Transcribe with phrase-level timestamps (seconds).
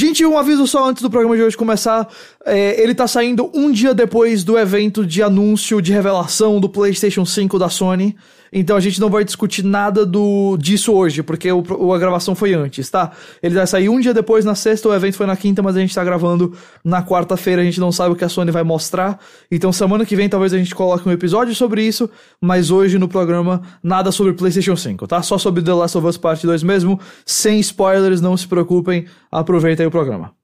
[0.00, 2.08] sim Gente, um aviso só antes do programa de hoje começar.
[2.44, 7.24] É, ele tá saindo um dia depois do evento de anúncio de revelação do PlayStation
[7.24, 8.16] 5 da Sony.
[8.52, 12.52] Então a gente não vai discutir nada do disso hoje, porque o, a gravação foi
[12.52, 13.12] antes, tá?
[13.40, 15.80] Ele vai sair um dia depois, na sexta, o evento foi na quinta, mas a
[15.80, 16.52] gente tá gravando
[16.82, 19.20] na quarta-feira, a gente não sabe o que a Sony vai mostrar.
[19.50, 23.06] Então semana que vem talvez a gente coloque um episódio sobre isso, mas hoje no
[23.06, 25.22] programa nada sobre PlayStation 5, tá?
[25.22, 29.86] Só sobre The Last of Us Part 2 mesmo, sem spoilers, não se preocupem, aproveitem
[29.86, 29.99] o programa.
[30.08, 30.39] E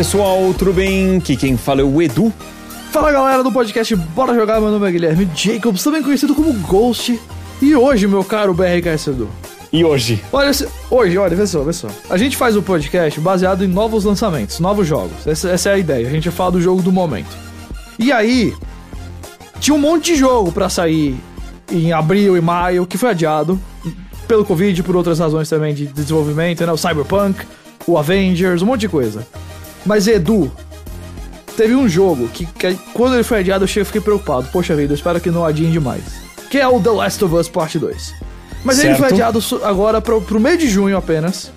[0.00, 1.18] pessoal, tudo bem?
[1.18, 2.32] Aqui quem fala é o Edu.
[2.90, 7.20] Fala galera do podcast Bora Jogar, meu nome é Guilherme Jacobs, também conhecido como Ghost.
[7.60, 9.28] E hoje, meu caro BRK Edu.
[9.70, 10.18] E hoje?
[10.32, 10.52] Olha,
[10.90, 11.88] hoje, olha, vê só, vê só.
[12.08, 15.26] A gente faz o um podcast baseado em novos lançamentos, novos jogos.
[15.26, 17.36] Essa, essa é a ideia, a gente fala do jogo do momento.
[17.98, 18.54] E aí,
[19.60, 21.14] tinha um monte de jogo para sair
[21.70, 23.60] em abril e maio, que foi adiado
[24.26, 26.72] pelo Covid por outras razões também de desenvolvimento, né?
[26.72, 27.44] O Cyberpunk,
[27.86, 29.26] o Avengers, um monte de coisa.
[29.84, 30.50] Mas Edu,
[31.56, 34.48] teve um jogo que, que quando ele foi adiado eu fiquei preocupado.
[34.52, 36.02] Poxa vida, eu espero que não adiem demais.
[36.50, 38.14] Que é o The Last of Us Part 2.
[38.64, 38.88] Mas certo.
[38.88, 41.50] ele foi adiado agora pro, pro meio de junho apenas.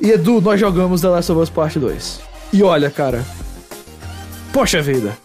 [0.00, 2.20] E Edu, nós jogamos The Last of Us Part 2.
[2.52, 3.24] E olha, cara.
[4.52, 5.16] Poxa vida.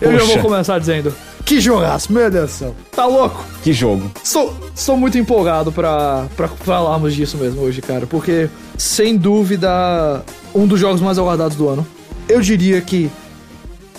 [0.00, 0.26] Eu Poxa.
[0.26, 1.14] já vou começar dizendo.
[1.46, 2.74] Que jogaço, meu Deus do céu.
[2.90, 3.44] Tá louco?
[3.62, 4.10] Que jogo.
[4.24, 8.04] Sou, sou muito empolgado pra, pra falarmos disso mesmo hoje, cara.
[8.04, 11.86] Porque, sem dúvida, um dos jogos mais aguardados do ano.
[12.28, 13.08] Eu diria que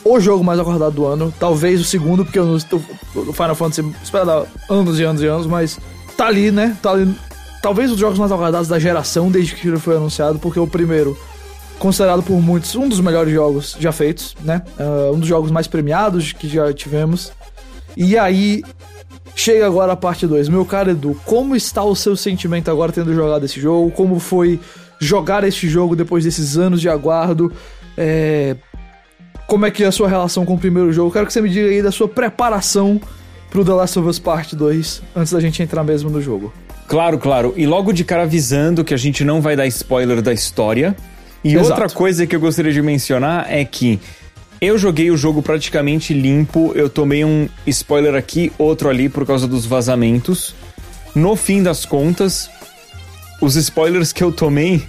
[0.03, 1.33] o jogo mais aguardado do ano.
[1.39, 5.79] Talvez o segundo, porque o Final Fantasy espera anos e anos e anos, mas
[6.17, 6.75] tá ali, né?
[6.81, 7.15] Tá ali.
[7.61, 11.17] Talvez os jogos mais aguardados da geração desde que ele foi anunciado, porque o primeiro
[11.79, 14.63] considerado por muitos um dos melhores jogos já feitos, né?
[14.79, 17.31] Uh, um dos jogos mais premiados que já tivemos.
[17.95, 18.63] E aí
[19.35, 20.49] chega agora a parte 2.
[20.49, 23.91] Meu caro Edu, como está o seu sentimento agora tendo jogado esse jogo?
[23.91, 24.59] Como foi
[24.99, 27.51] jogar este jogo depois desses anos de aguardo?
[27.97, 28.55] É...
[29.47, 31.11] Como é que é a sua relação com o primeiro jogo?
[31.11, 32.99] Quero que você me diga aí da sua preparação
[33.49, 36.51] pro The Last of Us Part 2 antes da gente entrar mesmo no jogo.
[36.87, 37.53] Claro, claro.
[37.55, 40.95] E logo de cara avisando que a gente não vai dar spoiler da história.
[41.47, 41.69] E Exato.
[41.69, 43.99] outra coisa que eu gostaria de mencionar é que
[44.59, 49.47] eu joguei o jogo praticamente limpo, eu tomei um spoiler aqui, outro ali por causa
[49.47, 50.53] dos vazamentos.
[51.15, 52.49] No fim das contas,
[53.41, 54.83] os spoilers que eu tomei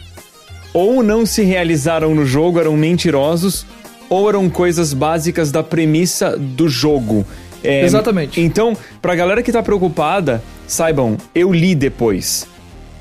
[0.75, 3.65] ou não se realizaram no jogo, eram mentirosos,
[4.09, 7.25] ou eram coisas básicas da premissa do jogo.
[7.63, 8.41] É, Exatamente.
[8.41, 12.47] Então, pra galera que tá preocupada, saibam, eu li depois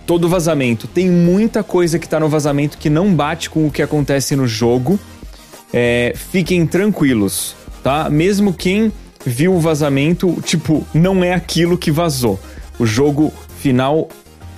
[0.07, 0.87] todo vazamento.
[0.87, 4.47] Tem muita coisa que tá no vazamento que não bate com o que acontece no
[4.47, 4.97] jogo.
[5.71, 8.09] É, fiquem tranquilos, tá?
[8.09, 8.91] Mesmo quem
[9.25, 12.39] viu o vazamento, tipo, não é aquilo que vazou.
[12.79, 14.07] O jogo final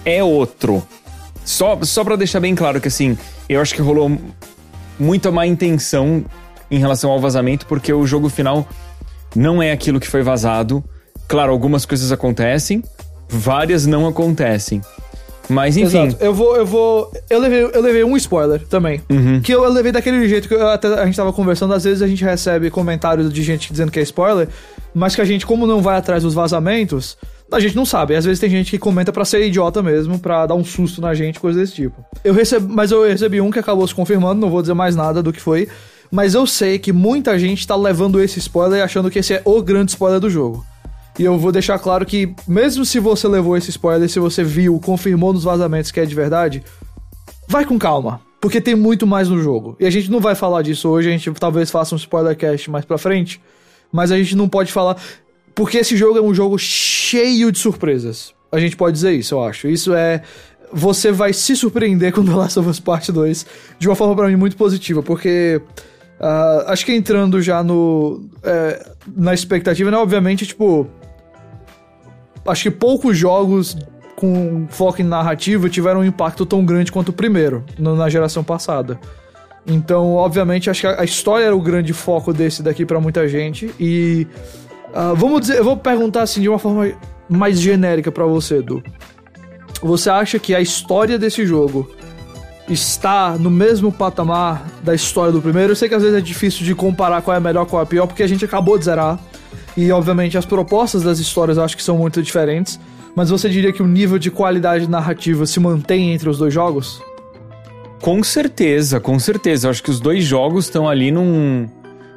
[0.06, 0.84] é outro.
[1.44, 3.18] Só, só pra deixar bem claro que, assim,
[3.50, 4.16] eu acho que rolou
[5.00, 6.24] muita má intenção
[6.70, 8.68] em relação ao vazamento, porque o jogo final
[9.36, 10.84] não é aquilo que foi vazado.
[11.28, 12.84] Claro, algumas coisas acontecem,
[13.28, 14.82] várias não acontecem.
[15.50, 16.06] Mas enfim.
[16.06, 16.24] Exato.
[16.24, 17.12] Eu vou, eu vou.
[17.30, 19.02] Eu levei, eu levei um spoiler também.
[19.10, 19.42] Uhum.
[19.42, 21.74] Que eu levei daquele jeito que eu, até a gente tava conversando.
[21.74, 24.48] Às vezes a gente recebe comentários de gente dizendo que é spoiler,
[24.94, 27.18] mas que a gente, como não vai atrás dos vazamentos,
[27.52, 28.16] a gente não sabe.
[28.16, 31.14] Às vezes tem gente que comenta para ser idiota mesmo, para dar um susto na
[31.14, 32.06] gente, coisa desse tipo.
[32.24, 35.24] Eu recebi, mas eu recebi um que acabou se confirmando, não vou dizer mais nada
[35.24, 35.68] do que foi.
[36.12, 39.42] Mas eu sei que muita gente tá levando esse spoiler e achando que esse é
[39.46, 40.66] o grande spoiler do jogo.
[41.20, 44.80] E eu vou deixar claro que, mesmo se você levou esse spoiler, se você viu,
[44.80, 46.64] confirmou nos vazamentos que é de verdade,
[47.46, 48.22] vai com calma.
[48.40, 49.76] Porque tem muito mais no jogo.
[49.82, 52.72] E a gente não vai falar disso hoje, a gente talvez faça um spoiler cast
[52.72, 53.42] mais pra frente.
[53.92, 54.96] Mas a gente não pode falar.
[55.54, 58.34] Porque esse jogo é um jogo cheio de surpresas.
[58.50, 59.68] A gente pode dizer isso, eu acho.
[59.68, 60.22] Isso é.
[60.72, 63.46] Você vai se surpreender com The Last of Us Part 2
[63.78, 65.62] de uma forma para mim muito positiva, porque.
[66.18, 68.24] Uh, acho que entrando já no.
[68.42, 69.98] É, na expectativa, né?
[69.98, 70.90] Obviamente, tipo
[72.50, 73.78] acho que poucos jogos
[74.16, 79.00] com foco em narrativa tiveram um impacto tão grande quanto o primeiro, na geração passada.
[79.66, 83.74] Então, obviamente, acho que a história era o grande foco desse daqui para muita gente.
[83.80, 84.28] E
[84.90, 86.92] uh, vamos dizer, eu vou perguntar assim de uma forma
[87.30, 88.84] mais genérica para você, Edu.
[89.82, 91.90] Você acha que a história desse jogo
[92.68, 95.72] está no mesmo patamar da história do primeiro.
[95.72, 98.08] Eu sei que às vezes é difícil de comparar qual é melhor, qual é pior,
[98.08, 99.20] porque a gente acabou de zerar.
[99.80, 102.78] E obviamente as propostas das histórias eu acho que são muito diferentes.
[103.16, 107.02] Mas você diria que o nível de qualidade narrativa se mantém entre os dois jogos?
[108.02, 109.68] Com certeza, com certeza.
[109.68, 111.66] Eu acho que os dois jogos estão ali num,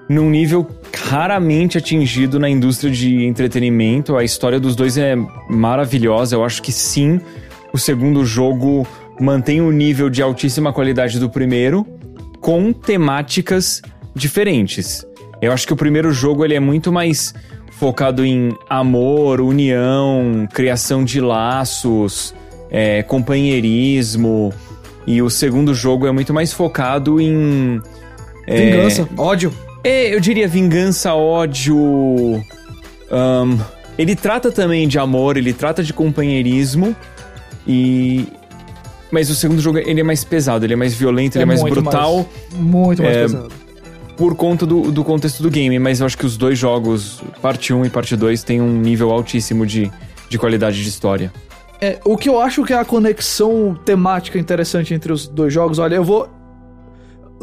[0.09, 0.67] num nível
[1.09, 4.17] raramente atingido na indústria de entretenimento.
[4.17, 5.15] A história dos dois é
[5.49, 6.35] maravilhosa.
[6.35, 7.21] Eu acho que sim,
[7.73, 8.85] o segundo jogo
[9.21, 11.87] mantém o nível de altíssima qualidade do primeiro,
[12.41, 13.81] com temáticas
[14.17, 15.07] diferentes.
[15.41, 17.35] Eu acho que o primeiro jogo ele é muito mais
[17.83, 22.33] focado em amor, união, criação de laços,
[22.71, 24.55] é, companheirismo.
[25.05, 27.83] E o segundo jogo é muito mais focado em.
[28.47, 29.53] É, vingança, ódio.
[29.83, 31.77] É, eu diria vingança, ódio.
[31.77, 33.59] Um,
[33.99, 36.95] ele trata também de amor, ele trata de companheirismo.
[37.67, 38.29] E.
[39.11, 41.47] Mas o segundo jogo ele é mais pesado, ele é mais violento, é ele é
[41.47, 42.29] mais brutal.
[42.53, 43.62] Mais, muito mais é, pesado
[44.17, 47.73] por conta do, do contexto do game, mas eu acho que os dois jogos, parte
[47.73, 49.91] 1 e parte 2, têm um nível altíssimo de,
[50.29, 51.33] de qualidade de história.
[51.81, 55.79] É, o que eu acho que é a conexão temática interessante entre os dois jogos,
[55.79, 56.29] olha, eu vou.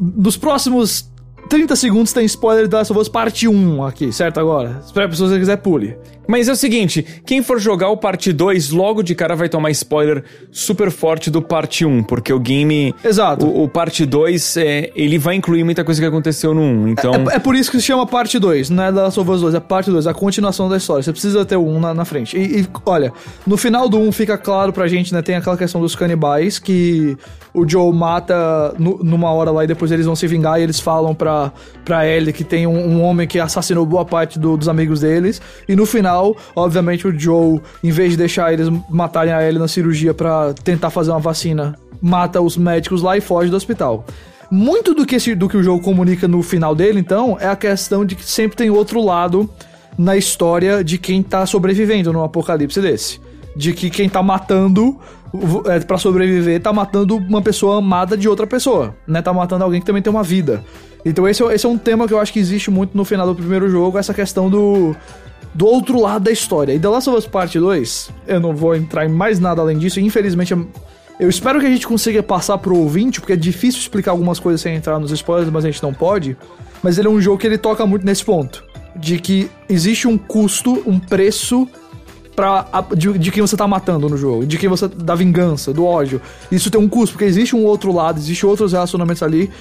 [0.02, 1.12] Nos próximos
[1.48, 4.40] 30 segundos tem spoiler da Last of Us parte 1 aqui, certo?
[4.40, 4.82] Agora.
[4.86, 5.96] Espera se você quiser, pule.
[6.30, 9.72] Mas é o seguinte: quem for jogar o parte 2, logo de cara vai tomar
[9.72, 12.94] spoiler super forte do parte 1, porque o game.
[13.04, 13.48] Exato.
[13.48, 16.88] O, o parte 2, é, ele vai incluir muita coisa que aconteceu no 1.
[16.90, 17.14] Então...
[17.32, 19.42] É, é, por isso que se chama parte 2, não é da Last of Us
[19.42, 21.02] 2, é parte 2, a continuação da história.
[21.02, 22.38] Você precisa ter o 1 na, na frente.
[22.38, 23.12] E, e, olha,
[23.48, 25.24] no final do 1 fica claro pra gente, né?
[25.24, 27.18] Tem aquela questão dos canibais que
[27.54, 30.80] o Joe mata no, numa hora lá e depois eles vão se vingar e eles
[30.80, 31.29] falam pra,
[31.86, 35.42] pra Ellie que tem um, um homem que assassinou boa parte do, dos amigos deles.
[35.68, 39.68] E no final, obviamente, o Joe, em vez de deixar eles matarem a Ellie na
[39.68, 44.06] cirurgia para tentar fazer uma vacina, mata os médicos lá e foge do hospital.
[44.52, 47.56] Muito do que, esse, do que o jogo comunica no final dele, então, é a
[47.56, 49.50] questão de que sempre tem outro lado
[49.98, 53.20] na história de quem tá sobrevivendo num apocalipse desse.
[53.56, 54.98] De que quem tá matando
[55.66, 59.22] é, para sobreviver tá matando uma pessoa amada de outra pessoa, né?
[59.22, 60.64] Tá matando alguém que também tem uma vida.
[61.04, 63.28] Então esse, é esse é um tema que eu acho que existe muito no final
[63.28, 64.96] do primeiro jogo, essa questão do
[65.54, 66.74] do outro lado da história.
[66.74, 69.78] E The Last of Us Part 2, eu não vou entrar em mais nada além
[69.78, 70.54] disso, infelizmente
[71.20, 74.62] eu espero que a gente consiga passar pro ouvinte, porque é difícil explicar algumas coisas
[74.62, 76.38] sem entrar nos spoilers, mas a gente não pode.
[76.82, 78.64] Mas ele é um jogo que ele toca muito nesse ponto.
[78.96, 81.68] De que existe um custo, um preço
[82.40, 82.66] pra,
[82.96, 84.88] de, de quem você tá matando no jogo, de quem você.
[84.88, 86.22] da vingança, do ódio.
[86.50, 89.52] Isso tem um custo, porque existe um outro lado, existe outros relacionamentos ali.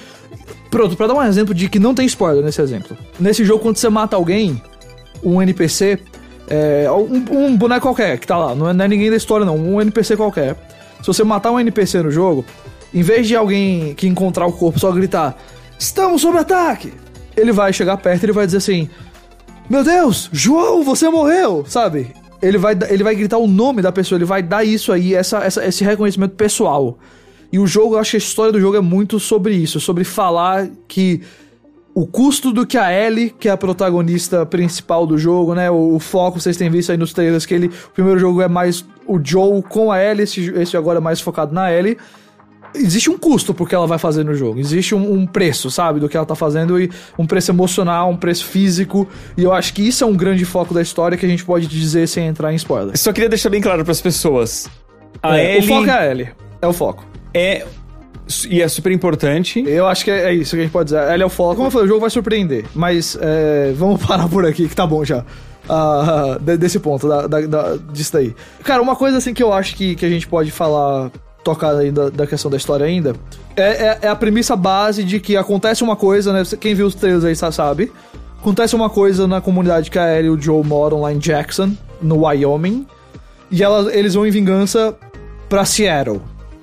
[0.71, 2.95] Pronto, pra dar um exemplo de que não tem spoiler nesse exemplo.
[3.19, 4.61] Nesse jogo, quando você mata alguém,
[5.21, 5.99] um NPC,
[6.47, 9.45] é, um, um, boneco qualquer que tá lá, não é, não é ninguém da história
[9.45, 10.55] não, um NPC qualquer.
[11.01, 12.45] Se você matar um NPC no jogo,
[12.93, 15.37] em vez de alguém que encontrar o corpo só gritar,
[15.77, 16.93] estamos sob ataque,
[17.35, 18.89] ele vai chegar perto e ele vai dizer assim,
[19.69, 22.13] meu Deus, João, você morreu, sabe?
[22.41, 25.39] Ele vai, ele vai gritar o nome da pessoa, ele vai dar isso aí, essa,
[25.39, 26.97] essa, esse reconhecimento pessoal.
[27.51, 30.03] E o jogo, eu acho que a história do jogo é muito sobre isso, sobre
[30.03, 31.21] falar que
[31.93, 35.69] o custo do que a Ellie, que é a protagonista principal do jogo, né?
[35.69, 37.67] O, o, foco, vocês têm visto aí nos trailers que ele.
[37.67, 41.19] O primeiro jogo é mais o Joe com a Ellie, esse, esse agora é mais
[41.19, 41.97] focado na Ellie.
[42.73, 44.59] Existe um custo pro que ela vai fazer no jogo.
[44.59, 48.17] Existe um, um, preço, sabe, do que ela tá fazendo, e um preço emocional, um
[48.17, 49.07] preço físico.
[49.37, 51.67] E eu acho que isso é um grande foco da história que a gente pode
[51.67, 52.97] dizer sem entrar em spoiler.
[52.97, 54.69] Só queria deixar bem claro para as pessoas.
[55.21, 55.71] A é, Ellie...
[55.71, 56.29] O foco é a Ellie.
[56.61, 57.05] É o foco.
[57.33, 57.65] É
[58.47, 59.63] e é super importante.
[59.65, 60.99] Eu acho que é, isso que a gente pode dizer.
[60.99, 61.55] Ela é o foco.
[61.55, 62.65] Como eu falei, o jogo vai surpreender.
[62.75, 65.25] Mas é, vamos parar por aqui, que tá bom já.
[65.69, 68.35] Uh, desse ponto, da, da, da, disso daí.
[68.63, 71.11] Cara, uma coisa assim que eu acho que, que a gente pode falar,
[71.43, 73.15] tocar aí da, da questão da história ainda,
[73.55, 76.43] é, é, é, a premissa base de que acontece uma coisa, né?
[76.59, 77.91] Quem viu os trailers aí sabe.
[78.39, 81.73] Acontece uma coisa na comunidade que a Ellie e o Joe moram lá em Jackson,
[82.01, 82.87] no Wyoming.
[83.51, 84.95] E ela, eles vão em vingança
[85.49, 86.21] pra Seattle.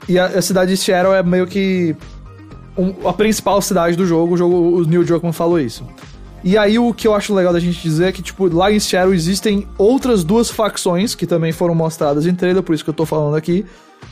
[0.09, 1.95] E a, a cidade de Seattle é meio que
[2.79, 5.85] um, a principal cidade do jogo, o jogo, o Neil Druckmann falou isso.
[6.45, 8.79] E aí o que eu acho legal da gente dizer é que, tipo, lá em
[8.79, 12.95] Seattle existem outras duas facções que também foram mostradas em trailer, por isso que eu
[12.95, 13.65] tô falando aqui.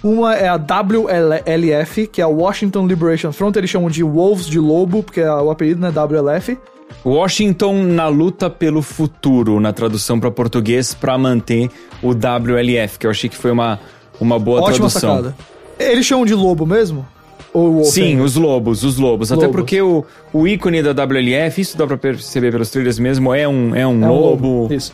[0.03, 4.59] Uma é a WLF, que é a Washington Liberation Front, eles chamam de Wolves de
[4.59, 6.59] Lobo, porque é o apelido, né, WLF.
[7.05, 11.71] Washington na luta pelo futuro, na tradução para português, para manter
[12.03, 13.79] o WLF, que eu achei que foi uma,
[14.21, 15.17] uma boa Ótima tradução.
[15.17, 15.37] Sacada.
[15.79, 17.07] Eles chamam de lobo mesmo?
[17.55, 19.31] Ou Sim, os lobos, os lobos.
[19.31, 19.43] Lobo.
[19.43, 23.47] Até porque o, o ícone da WLF, isso dá pra perceber pelos trailers mesmo, é
[23.47, 24.49] um, é um, é lobo.
[24.49, 24.75] Um lobo.
[24.75, 24.93] Isso.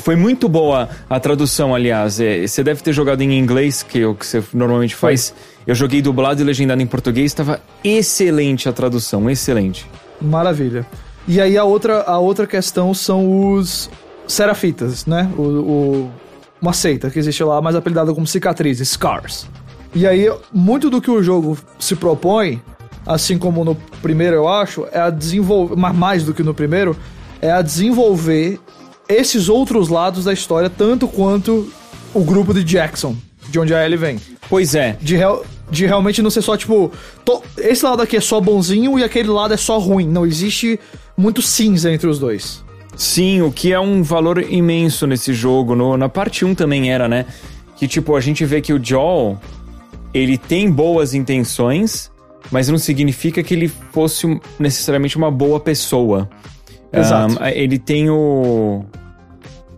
[0.00, 2.18] Foi muito boa a tradução, aliás.
[2.18, 5.34] É, você deve ter jogado em inglês, que é o que você normalmente faz.
[5.66, 9.86] Eu joguei dublado e legendado em português, estava excelente a tradução, excelente.
[10.20, 10.86] Maravilha.
[11.26, 13.90] E aí a outra, a outra questão são os
[14.26, 15.30] serafitas, né?
[15.36, 16.10] O, o,
[16.60, 19.46] uma seita que existe lá, mais apelidada como cicatrizes, scars.
[19.94, 22.60] E aí, muito do que o jogo se propõe,
[23.06, 26.96] assim como no primeiro eu acho, é a desenvolver, mas mais do que no primeiro,
[27.40, 28.60] é a desenvolver
[29.08, 31.72] esses outros lados da história, tanto quanto
[32.12, 33.16] o grupo de Jackson,
[33.48, 34.20] de onde a Ellie vem.
[34.48, 34.96] Pois é.
[35.00, 36.92] De, real, de realmente não ser só, tipo,
[37.24, 40.06] to, esse lado aqui é só bonzinho e aquele lado é só ruim.
[40.06, 40.78] Não, existe
[41.16, 42.62] muito cinza entre os dois.
[42.96, 45.74] Sim, o que é um valor imenso nesse jogo.
[45.74, 47.26] No, na parte 1 também era, né?
[47.76, 49.38] Que, tipo, a gente vê que o Joel,
[50.12, 52.10] ele tem boas intenções,
[52.50, 56.28] mas não significa que ele fosse necessariamente uma boa pessoa.
[56.92, 57.42] Exato.
[57.42, 58.84] Um, ele tem o.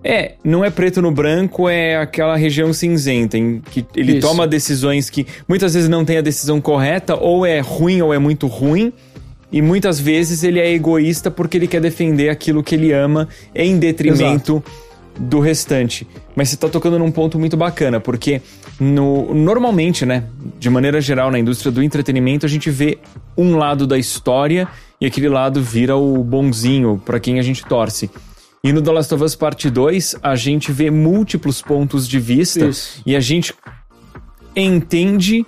[0.03, 4.27] É, não é preto no branco, é aquela região cinzenta em que ele Isso.
[4.27, 8.19] toma decisões que muitas vezes não tem a decisão correta, ou é ruim ou é
[8.19, 8.93] muito ruim.
[9.53, 13.79] E muitas vezes ele é egoísta porque ele quer defender aquilo que ele ama em
[13.79, 14.90] detrimento Exato.
[15.19, 16.07] Do restante.
[16.35, 18.41] Mas você está tocando num ponto muito bacana, porque
[18.79, 20.25] no, normalmente, né,
[20.59, 22.99] de maneira geral na indústria do entretenimento, a gente vê
[23.37, 24.69] um lado da história
[25.01, 28.11] e aquele lado vira o bonzinho para quem a gente torce.
[28.63, 32.67] E no The Last of Us Parte 2, a gente vê múltiplos pontos de vista
[32.67, 33.03] Isso.
[33.07, 33.55] e a gente
[34.55, 35.47] entende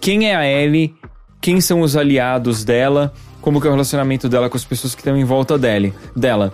[0.00, 0.94] quem é a Ellie,
[1.40, 5.00] quem são os aliados dela como que é o relacionamento dela com as pessoas que
[5.00, 6.52] estão em volta dele, dela.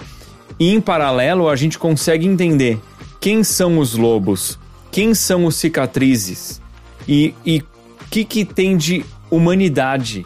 [0.58, 2.78] E em paralelo, a gente consegue entender
[3.20, 4.58] quem são os lobos,
[4.90, 6.60] quem são os cicatrizes
[7.08, 10.24] e o que, que tem de humanidade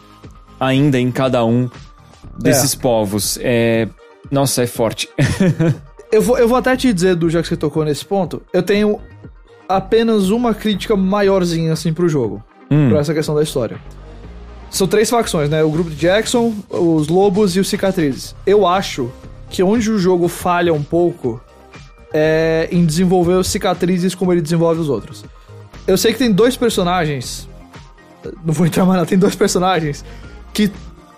[0.61, 1.71] ainda em cada um
[2.39, 2.79] desses é.
[2.79, 3.39] povos.
[3.41, 3.89] É...
[4.31, 5.09] Nossa, é forte.
[6.13, 8.63] eu, vou, eu vou até te dizer, do já que você tocou nesse ponto, eu
[8.63, 9.01] tenho
[9.69, 12.43] apenas uma crítica maiorzinha assim pro jogo.
[12.71, 12.91] Hum.
[12.91, 13.79] Pra essa questão da história.
[14.71, 15.65] São três facções, né?
[15.65, 18.35] O grupo de Jackson, os lobos e os cicatrizes.
[18.47, 19.11] Eu acho
[19.49, 21.41] que onde o jogo falha um pouco
[22.13, 25.25] é em desenvolver cicatrizes como ele desenvolve os outros.
[25.87, 27.49] Eu sei que tem dois personagens.
[28.45, 29.07] Não vou entrar mais, não.
[29.07, 30.05] Tem dois personagens
[30.53, 30.71] que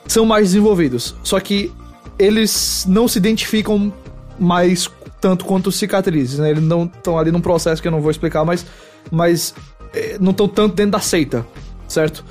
[0.06, 1.14] são mais desenvolvidos.
[1.22, 1.72] Só que
[2.18, 3.92] eles não se identificam
[4.38, 4.88] mais
[5.20, 6.50] tanto quanto cicatrizes, né?
[6.50, 8.64] Eles não estão ali num processo que eu não vou explicar, mas,
[9.10, 9.54] mas
[9.92, 11.46] eh, não estão tanto dentro da seita,
[11.86, 12.24] certo?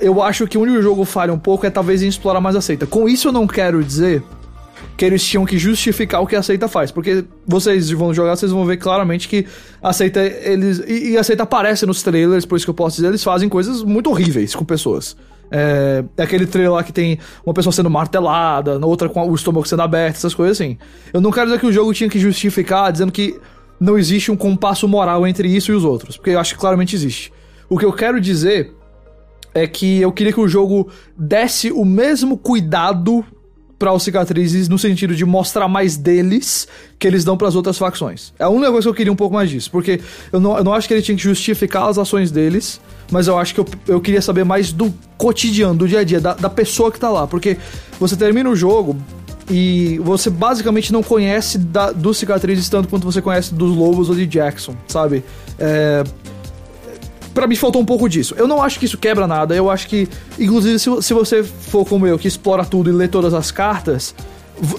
[0.00, 2.60] eu acho que onde o jogo falha um pouco é talvez em explorar mais a
[2.60, 2.86] seita.
[2.86, 4.22] Com isso eu não quero dizer
[4.96, 8.50] que eles tinham que justificar o que a seita faz, porque vocês vão jogar, vocês
[8.50, 9.46] vão ver claramente que
[9.82, 12.96] a seita eles e, e a seita aparece nos trailers, por isso que eu posso
[12.96, 15.16] dizer, eles fazem coisas muito horríveis com pessoas.
[15.50, 19.66] É, é aquele trailer lá que tem uma pessoa sendo martelada, outra com o estômago
[19.66, 20.78] sendo aberto, essas coisas assim.
[21.12, 23.38] Eu não quero dizer que o jogo tinha que justificar dizendo que
[23.78, 26.96] não existe um compasso moral entre isso e os outros, porque eu acho que claramente
[26.96, 27.32] existe.
[27.68, 28.72] O que eu quero dizer
[29.54, 33.24] é que eu queria que o jogo desse o mesmo cuidado
[33.78, 36.66] para os cicatrizes no sentido de mostrar mais deles
[36.98, 38.32] que eles dão para as outras facções.
[38.38, 40.00] É um negócio que eu queria um pouco mais disso, porque
[40.32, 42.80] eu não, eu não acho que ele tinha que justificar as ações deles,
[43.10, 46.20] mas eu acho que eu, eu queria saber mais do cotidiano, do dia a dia,
[46.20, 47.58] da, da pessoa que tá lá, porque
[48.00, 48.96] você termina o jogo
[49.48, 54.14] e você basicamente não conhece da, dos cicatrizes tanto quanto você conhece dos lobos ou
[54.14, 55.22] de Jackson, sabe?
[55.58, 56.02] É,
[57.36, 58.34] para mim faltou um pouco disso.
[58.38, 61.84] Eu não acho que isso quebra nada, eu acho que, inclusive, se, se você for
[61.84, 64.14] como eu, que explora tudo e lê todas as cartas,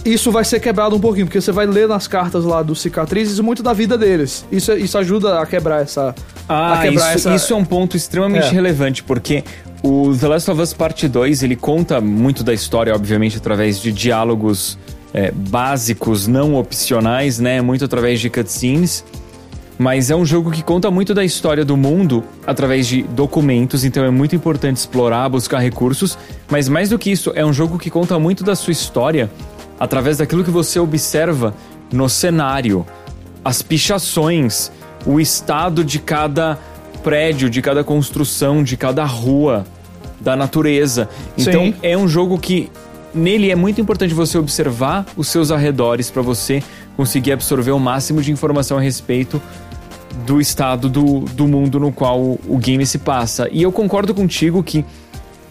[0.03, 3.39] isso vai ser quebrado um pouquinho, porque você vai ler nas cartas lá dos cicatrizes
[3.39, 4.43] muito da vida deles.
[4.51, 6.15] Isso, isso ajuda a quebrar essa.
[6.49, 7.35] Ah, quebrar isso, essa...
[7.35, 8.49] isso é um ponto extremamente é.
[8.49, 9.43] relevante, porque
[9.83, 13.91] o The Last of Us Part 2 ele conta muito da história, obviamente, através de
[13.91, 14.79] diálogos
[15.13, 17.61] é, básicos, não opcionais, né?
[17.61, 19.05] Muito através de cutscenes
[19.77, 24.03] mas é um jogo que conta muito da história do mundo através de documentos, então
[24.03, 26.17] é muito importante explorar, buscar recursos,
[26.49, 29.29] mas mais do que isso, é um jogo que conta muito da sua história
[29.79, 31.53] através daquilo que você observa
[31.91, 32.85] no cenário,
[33.45, 34.71] as pichações,
[35.05, 36.57] o estado de cada
[37.03, 39.65] prédio, de cada construção, de cada rua,
[40.19, 41.07] da natureza.
[41.37, 41.75] Então Sim.
[41.81, 42.69] é um jogo que
[43.13, 46.61] nele é muito importante você observar os seus arredores para você
[46.95, 49.41] conseguir absorver o máximo de informação a respeito
[50.25, 53.47] do estado do, do mundo no qual o game se passa.
[53.51, 54.83] E eu concordo contigo que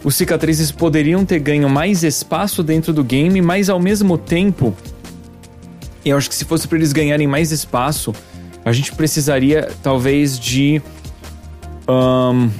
[0.04, 4.74] os cicatrizes poderiam ter ganho mais espaço dentro do game, mas ao mesmo tempo,
[6.04, 8.14] eu acho que se fosse para eles ganharem mais espaço,
[8.64, 10.80] a gente precisaria talvez de
[11.88, 12.50] um,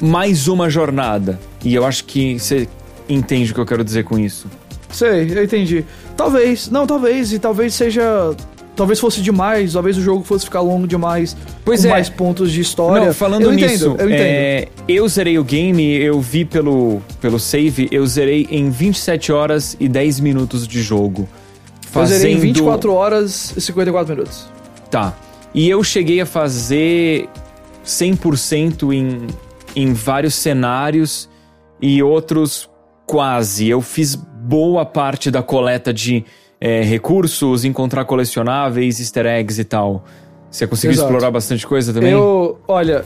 [0.00, 1.38] mais uma jornada.
[1.64, 2.68] E eu acho que você
[3.08, 4.48] entende o que eu quero dizer com isso.
[4.90, 5.84] Sei, eu entendi.
[6.16, 8.34] Talvez, não, talvez, e talvez seja
[8.78, 11.90] talvez fosse demais, talvez o jogo fosse ficar longo demais, Pois com é.
[11.90, 13.06] mais pontos de história.
[13.08, 14.20] Não, falando eu nisso, entendo, eu entendo.
[14.22, 19.76] é, eu zerei o game, eu vi pelo, pelo save, eu zerei em 27 horas
[19.78, 21.28] e 10 minutos de jogo.
[21.94, 24.46] Eu zerei em Fazendo- 24 horas e 54 minutos.
[24.90, 25.14] Tá.
[25.52, 27.28] E eu cheguei a fazer
[27.84, 29.26] 100% em,
[29.74, 31.28] em vários cenários
[31.80, 32.68] e outros
[33.06, 33.68] quase.
[33.68, 36.24] Eu fiz boa parte da coleta de
[36.60, 40.04] é, recursos, encontrar colecionáveis, easter eggs e tal.
[40.50, 41.08] Você conseguiu Exato.
[41.08, 42.12] explorar bastante coisa também?
[42.12, 43.04] Eu, olha,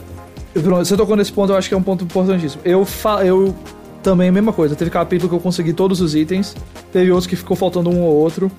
[0.53, 2.61] pronto, você tocou nesse ponto, eu acho que é um ponto importantíssimo.
[2.63, 3.53] Eu, fa eu
[4.01, 6.55] também, mesma coisa, teve capítulo que eu consegui todos os itens,
[6.91, 8.51] teve outros que ficou faltando um ou outro.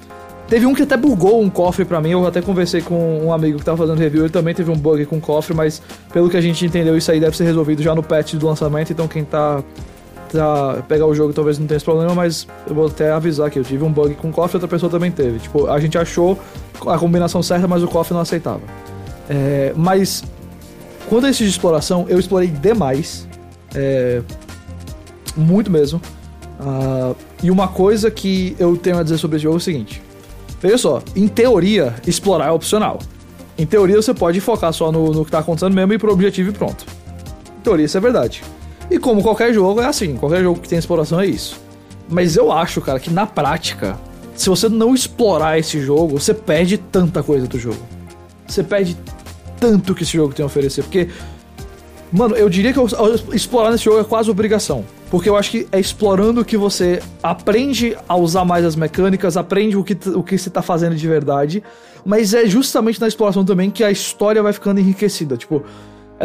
[0.46, 3.58] Teve um que até bugou um cofre pra mim, eu até conversei com um amigo
[3.58, 5.80] que tava fazendo review, ele também teve um bug com cofre, mas
[6.12, 8.92] pelo que a gente entendeu, isso aí deve ser resolvido já no patch do lançamento,
[8.92, 9.62] então quem tá
[10.88, 13.64] pegar o jogo talvez não tenha esse problema, mas eu vou até avisar que eu
[13.64, 15.38] tive um bug com cofre e outra pessoa também teve.
[15.38, 16.38] Tipo, a gente achou
[16.86, 18.62] a combinação certa, mas o cofre não aceitava.
[19.28, 20.22] É, mas
[21.08, 23.28] quando a esse de exploração, eu explorei demais.
[23.74, 24.22] É,
[25.36, 26.00] muito mesmo.
[26.60, 30.02] Ah, e uma coisa que eu tenho a dizer sobre esse jogo é o seguinte:
[30.60, 32.98] Veja só, em teoria, explorar é opcional.
[33.56, 36.12] Em teoria, você pode focar só no, no que tá acontecendo mesmo e ir pro
[36.12, 36.86] objetivo e pronto.
[37.58, 38.42] Em teoria, isso é verdade.
[38.90, 41.60] E como qualquer jogo, é assim: qualquer jogo que tem exploração é isso.
[42.08, 43.98] Mas eu acho, cara, que na prática,
[44.34, 47.80] se você não explorar esse jogo, você perde tanta coisa do jogo.
[48.46, 48.96] Você perde
[49.58, 50.82] tanto que esse jogo tem a oferecer.
[50.82, 51.08] Porque,
[52.12, 52.88] mano, eu diria que eu-
[53.32, 54.84] explorar nesse jogo é quase obrigação.
[55.10, 59.76] Porque eu acho que é explorando que você aprende a usar mais as mecânicas, aprende
[59.76, 61.62] o que, o que você tá fazendo de verdade.
[62.04, 65.36] Mas é justamente na exploração também que a história vai ficando enriquecida.
[65.38, 65.62] Tipo,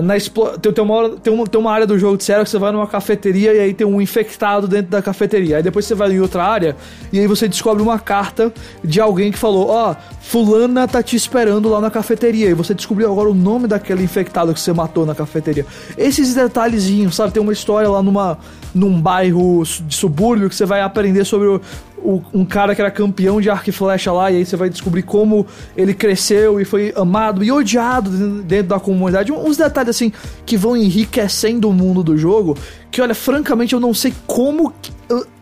[0.01, 0.15] na
[0.61, 2.71] tem, tem, uma tem, uma, tem uma área do jogo de sério que você vai
[2.71, 5.57] numa cafeteria e aí tem um infectado dentro da cafeteria.
[5.57, 6.75] Aí depois você vai em outra área
[7.11, 8.53] e aí você descobre uma carta
[8.83, 12.49] de alguém que falou: Ó, Fulana tá te esperando lá na cafeteria.
[12.49, 15.65] E você descobriu agora o nome daquele infectado que você matou na cafeteria.
[15.97, 17.33] Esses detalhezinhos, sabe?
[17.33, 18.37] Tem uma história lá numa,
[18.73, 21.61] num bairro de subúrbio que você vai aprender sobre o,
[22.03, 24.69] o- um cara que era campeão de arco e flecha lá, e aí você vai
[24.69, 28.09] descobrir como ele cresceu e foi amado e odiado
[28.43, 29.31] dentro- da comunidade.
[29.31, 30.11] Uns detalhes assim
[30.45, 32.57] que vão enriquecendo o mundo do jogo,
[32.91, 34.73] que olha, francamente eu não sei como.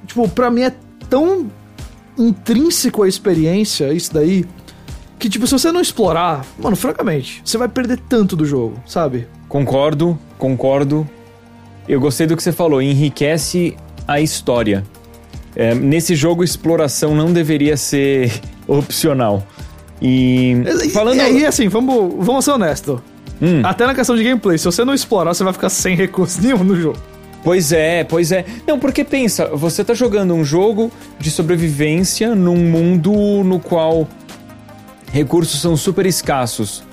[0.06, 0.74] tipo, pra mim é
[1.10, 1.48] tão
[2.18, 4.46] intrínseco a experiência, isso daí,
[5.20, 9.28] que tipo, se você não explorar, mano, francamente, você vai perder tanto do jogo, sabe?
[9.48, 11.08] Concordo, concordo.
[11.88, 13.76] Eu gostei do que você falou, enriquece
[14.08, 14.84] a história.
[15.60, 18.32] É, nesse jogo, exploração não deveria ser
[18.68, 19.44] opcional.
[20.00, 20.56] E
[20.94, 21.18] falando.
[21.18, 23.00] E aí, assim, vamos, vamos ser honestos.
[23.42, 23.62] Hum.
[23.64, 26.64] Até na questão de gameplay, se você não explorar, você vai ficar sem recurso nenhum
[26.64, 27.00] no jogo.
[27.44, 28.46] Pois é, pois é.
[28.68, 33.12] Não, porque pensa, você tá jogando um jogo de sobrevivência num mundo
[33.44, 34.08] no qual
[35.12, 36.84] recursos são super escassos.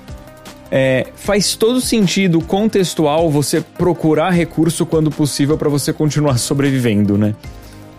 [0.71, 7.35] É, faz todo sentido contextual você procurar recurso quando possível para você continuar sobrevivendo, né?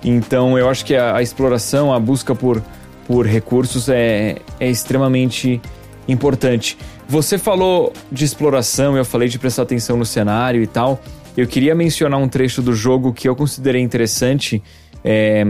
[0.06, 2.63] Então eu acho que a, a exploração, a busca por,
[3.08, 5.60] por recursos é, é extremamente
[6.08, 6.78] importante.
[7.08, 11.02] Você falou de exploração, eu falei de prestar atenção no cenário e tal.
[11.36, 14.62] Eu queria mencionar um trecho do jogo que eu considerei interessante.
[15.04, 15.44] É,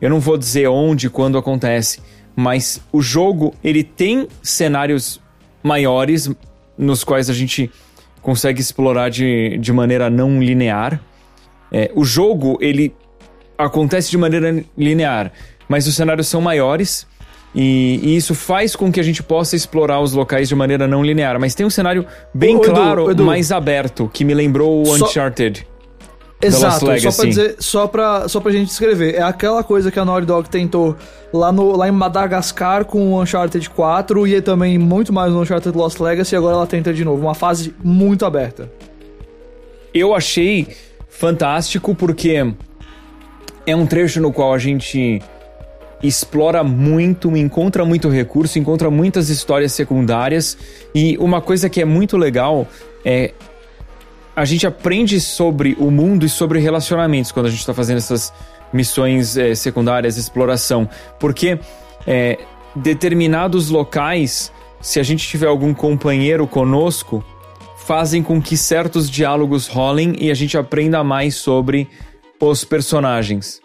[0.00, 2.00] eu não vou dizer onde, quando acontece,
[2.34, 5.20] mas o jogo ele tem cenários
[5.62, 6.30] maiores
[6.76, 7.70] nos quais a gente
[8.22, 10.98] consegue explorar de, de maneira não linear.
[11.70, 12.94] É, o jogo ele
[13.64, 15.32] acontece de maneira linear,
[15.68, 17.06] mas os cenários são maiores
[17.54, 21.02] e, e isso faz com que a gente possa explorar os locais de maneira não
[21.02, 21.38] linear.
[21.40, 23.24] Mas tem um cenário bem Ô, Edu, claro, Edu.
[23.24, 25.66] mais aberto, que me lembrou o Só- Uncharted.
[26.42, 27.16] Exato, só Legacy.
[27.18, 29.14] pra dizer, só pra, só pra gente descrever.
[29.14, 30.96] É aquela coisa que a Naughty Dog tentou
[31.30, 35.76] lá, no, lá em Madagascar com o Uncharted 4 e também muito mais no Uncharted
[35.76, 37.20] Lost Legacy e agora ela tenta de novo.
[37.20, 38.72] Uma fase muito aberta.
[39.92, 40.68] Eu achei
[41.10, 42.54] fantástico porque
[43.70, 45.22] é um trecho no qual a gente
[46.02, 50.56] explora muito, encontra muito recurso, encontra muitas histórias secundárias.
[50.94, 52.66] E uma coisa que é muito legal
[53.04, 53.32] é
[54.34, 58.32] a gente aprende sobre o mundo e sobre relacionamentos quando a gente está fazendo essas
[58.72, 61.58] missões eh, secundárias, exploração, porque
[62.06, 62.38] eh,
[62.74, 67.22] determinados locais, se a gente tiver algum companheiro conosco,
[67.84, 71.88] fazem com que certos diálogos rolem e a gente aprenda mais sobre
[72.40, 73.60] os personagens.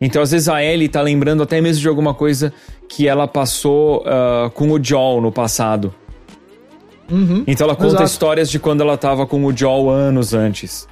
[0.00, 2.52] Então, às vezes, a Ellie tá lembrando até mesmo de alguma coisa
[2.88, 5.92] que ela passou ah, com o Joel no passado.
[7.46, 8.04] Então, ela conta Exato.
[8.04, 10.86] histórias de quando ela tava com o Joel anos antes.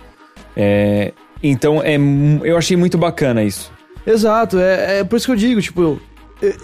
[0.56, 1.96] É, então, é,
[2.42, 3.70] eu achei muito bacana isso.
[4.06, 6.00] Exato, é, é por isso que eu digo, tipo,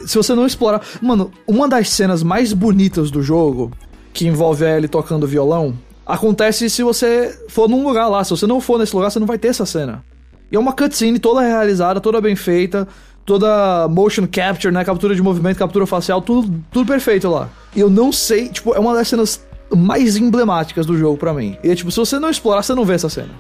[0.07, 0.81] se você não explorar.
[1.01, 3.71] Mano, uma das cenas mais bonitas do jogo,
[4.13, 8.23] que envolve a Ellie tocando violão, acontece se você for num lugar lá.
[8.25, 10.05] Se você não for nesse lugar, você não vai ter essa cena.
[10.53, 12.87] E é uma cutscene toda realizada, toda bem feita,
[13.25, 14.85] toda motion capture, né?
[14.85, 17.49] Captura de movimento, captura facial, tudo, tudo perfeito lá.
[17.75, 19.43] E eu não sei, tipo, é uma das cenas
[19.75, 21.57] mais emblemáticas do jogo para mim.
[21.65, 23.31] E é tipo, se você não explorar, você não vê essa cena.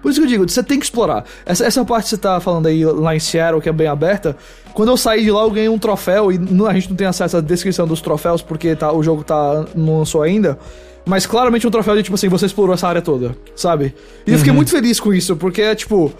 [0.00, 1.24] Por isso que eu digo, você tem que explorar.
[1.44, 4.36] Essa, essa parte que você tá falando aí lá em Seattle, que é bem aberta,
[4.72, 7.38] quando eu saí de lá eu ganhei um troféu, e a gente não tem acesso
[7.38, 10.56] à descrição dos troféus porque tá, o jogo tá, não lançou ainda.
[11.06, 13.94] Mas claramente um troféu de tipo assim, você explorou essa área toda, sabe?
[14.26, 14.56] E eu fiquei uhum.
[14.56, 16.12] muito feliz com isso, porque é tipo.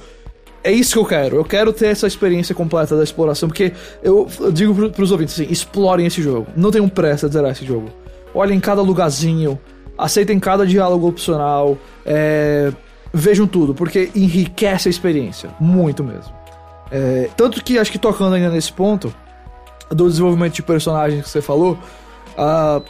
[0.63, 1.37] É isso que eu quero.
[1.37, 3.73] Eu quero ter essa experiência completa da exploração, porque
[4.03, 6.47] eu, eu digo pros ouvintes assim: explorem esse jogo.
[6.57, 7.89] Não tenham pressa de zerar esse jogo.
[8.33, 9.59] Olhem cada lugarzinho,
[9.99, 12.73] aceitem cada diálogo opcional, é,
[13.13, 15.51] vejam tudo, porque enriquece a experiência.
[15.59, 16.33] Muito mesmo.
[16.93, 19.13] É, tanto que acho que tocando ainda nesse ponto
[19.91, 21.79] do desenvolvimento de personagens que você falou,
[22.37, 22.83] uh,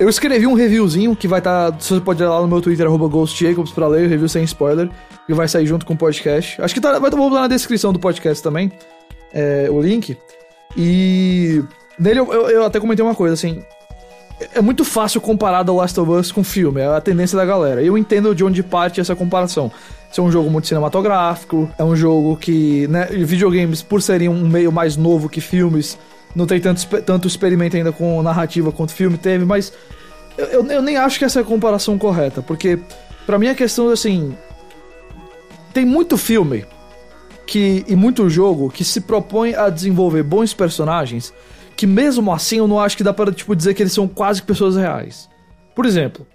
[0.00, 1.72] eu escrevi um reviewzinho que vai estar.
[1.72, 4.88] Tá, você pode ir lá no meu Twitter, GhostJacobs, pra ler o review sem spoiler,
[5.26, 6.60] que vai sair junto com o podcast.
[6.62, 8.72] Acho que tá, vai estar tá, na descrição do podcast também,
[9.30, 10.16] é, o link.
[10.74, 11.62] E
[11.98, 13.62] nele eu, eu, eu, até comentei uma coisa assim.
[14.54, 17.82] É muito fácil comparar The Last of Us com filme, é a tendência da galera.
[17.82, 19.70] Eu entendo de onde parte essa comparação.
[20.10, 24.48] Isso é um jogo muito cinematográfico, é um jogo que, né, videogames, por serem um
[24.48, 25.98] meio mais novo que filmes,
[26.34, 29.72] não tem tanto, tanto experimento ainda com narrativa quanto filme teve, mas
[30.36, 32.78] eu, eu, eu nem acho que essa é a comparação correta, porque
[33.26, 34.36] para mim a questão é assim.
[35.72, 36.64] Tem muito filme
[37.46, 41.32] que, e muito jogo que se propõe a desenvolver bons personagens
[41.80, 44.42] que mesmo assim eu não acho que dá para tipo, dizer que eles são quase
[44.42, 45.30] pessoas reais.
[45.74, 46.26] Por exemplo,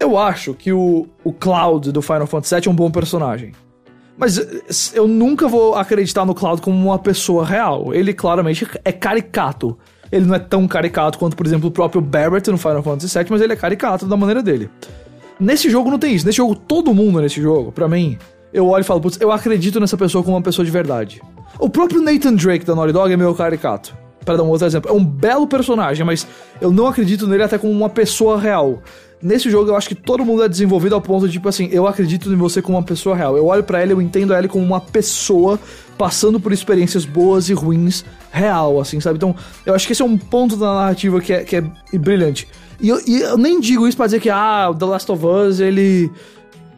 [0.00, 3.52] eu acho que o, o Cloud do Final Fantasy VII é um bom personagem.
[4.18, 4.62] Mas eh,
[4.94, 7.94] eu nunca vou acreditar no Cloud como uma pessoa real.
[7.94, 9.78] Ele claramente é caricato.
[10.10, 13.26] Ele não é tão caricato quanto, por exemplo, o próprio Barrett no Final Fantasy VII,
[13.30, 14.68] mas ele é caricato da maneira dele.
[15.38, 16.26] Nesse jogo não tem isso.
[16.26, 18.18] Nesse jogo, todo mundo nesse jogo, pra mim,
[18.52, 21.22] eu olho e falo, putz, eu acredito nessa pessoa como uma pessoa de verdade.
[21.58, 23.96] O próprio Nathan Drake da Naughty Dog é meio caricato.
[24.24, 26.26] Para dar um outro exemplo, é um belo personagem, mas
[26.60, 28.82] eu não acredito nele até como uma pessoa real.
[29.20, 31.86] Nesse jogo eu acho que todo mundo é desenvolvido ao ponto de, tipo assim, eu
[31.86, 33.36] acredito em você como uma pessoa real.
[33.36, 35.58] Eu olho para ele, eu entendo ele como uma pessoa
[35.96, 39.16] passando por experiências boas e ruins real, assim, sabe?
[39.16, 39.34] Então,
[39.66, 41.62] eu acho que esse é um ponto da narrativa que é, que é
[41.98, 42.46] brilhante.
[42.80, 45.60] E eu, e eu nem digo isso pra dizer que, ah, The Last of Us,
[45.60, 46.10] ele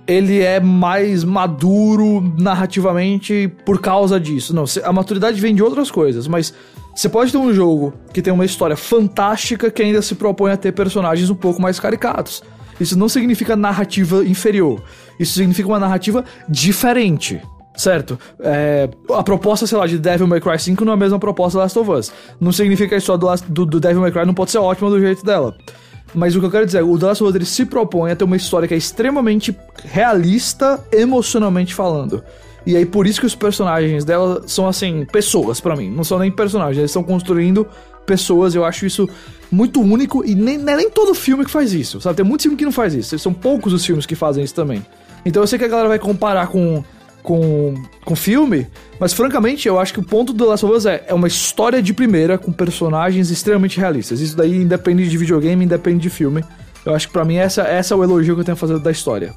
[0.06, 4.52] ele é mais maduro narrativamente por causa disso.
[4.52, 6.52] Não, a maturidade vem de outras coisas, mas
[6.94, 10.56] você pode ter um jogo que tem uma história fantástica que ainda se propõe a
[10.56, 12.42] ter personagens um pouco mais caricatos.
[12.80, 14.82] Isso não significa narrativa inferior.
[15.18, 17.40] Isso significa uma narrativa diferente.
[17.76, 18.18] Certo?
[18.40, 21.58] É, a proposta, sei lá, de Devil May Cry 5 não é a mesma proposta
[21.58, 22.12] do Last of Us.
[22.40, 25.00] Não significa que a história do, do, Devil May Cry não pode ser ótima do
[25.00, 25.54] jeito dela.
[26.14, 28.16] Mas o que eu quero dizer é, o The Last of Us se propõe a
[28.16, 32.22] ter uma história que é extremamente realista, emocionalmente falando.
[32.66, 36.18] E aí por isso que os personagens dela são assim, pessoas para mim, não são
[36.18, 37.66] nem personagens, eles estão construindo
[38.06, 39.08] pessoas, eu acho isso
[39.50, 42.16] muito único e nem, é nem todo filme que faz isso, sabe?
[42.16, 44.84] Tem muito filme que não faz isso, são poucos os filmes que fazem isso também.
[45.24, 46.82] Então eu sei que a galera vai comparar com
[47.22, 48.66] com, com filme,
[48.98, 51.82] mas francamente eu acho que o ponto do Last of Us é, é uma história
[51.82, 54.20] de primeira com personagens extremamente realistas.
[54.20, 56.44] Isso daí independe de videogame, independe de filme.
[56.84, 58.78] Eu acho que para mim essa, essa é o elogio que eu tenho a fazer
[58.78, 59.34] da história.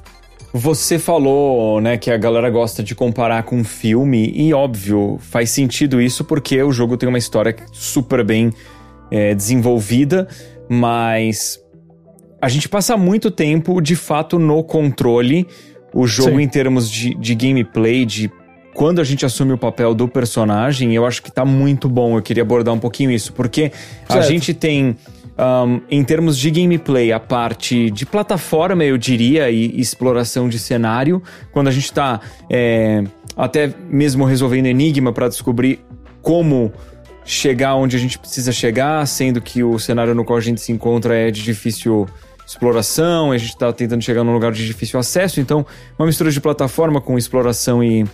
[0.56, 6.00] Você falou, né, que a galera gosta de comparar com filme, e óbvio, faz sentido
[6.00, 8.52] isso porque o jogo tem uma história super bem
[9.10, 10.28] é, desenvolvida,
[10.68, 11.58] mas
[12.40, 15.44] a gente passa muito tempo, de fato, no controle.
[15.92, 16.42] O jogo, Sim.
[16.42, 18.30] em termos de, de gameplay, de
[18.74, 22.16] quando a gente assume o papel do personagem, eu acho que tá muito bom.
[22.16, 23.72] Eu queria abordar um pouquinho isso, porque
[24.06, 24.18] certo.
[24.18, 24.96] a gente tem
[25.38, 31.22] um, em termos de gameplay, a parte de plataforma, eu diria, e exploração de cenário,
[31.52, 33.02] quando a gente está é,
[33.36, 35.80] até mesmo resolvendo enigma para descobrir
[36.22, 36.72] como
[37.24, 40.70] chegar onde a gente precisa chegar, sendo que o cenário no qual a gente se
[40.70, 42.06] encontra é de difícil
[42.46, 45.64] exploração, a gente está tentando chegar num lugar de difícil acesso, então
[45.98, 48.04] uma mistura de plataforma com exploração e,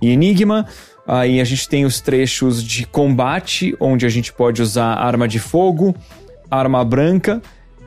[0.00, 0.66] e enigma.
[1.04, 5.40] Aí a gente tem os trechos de combate, onde a gente pode usar arma de
[5.40, 5.96] fogo,
[6.58, 7.40] arma branca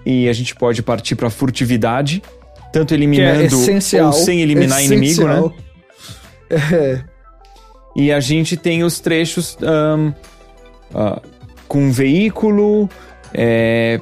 [0.05, 2.21] e a gente pode partir para furtividade,
[2.71, 5.27] tanto eliminando é ou sem eliminar essencial.
[5.27, 5.65] inimigo, né?
[6.71, 7.01] É.
[7.95, 10.09] E a gente tem os trechos um,
[10.95, 11.19] uh,
[11.67, 12.87] com veículo.
[13.33, 13.99] É...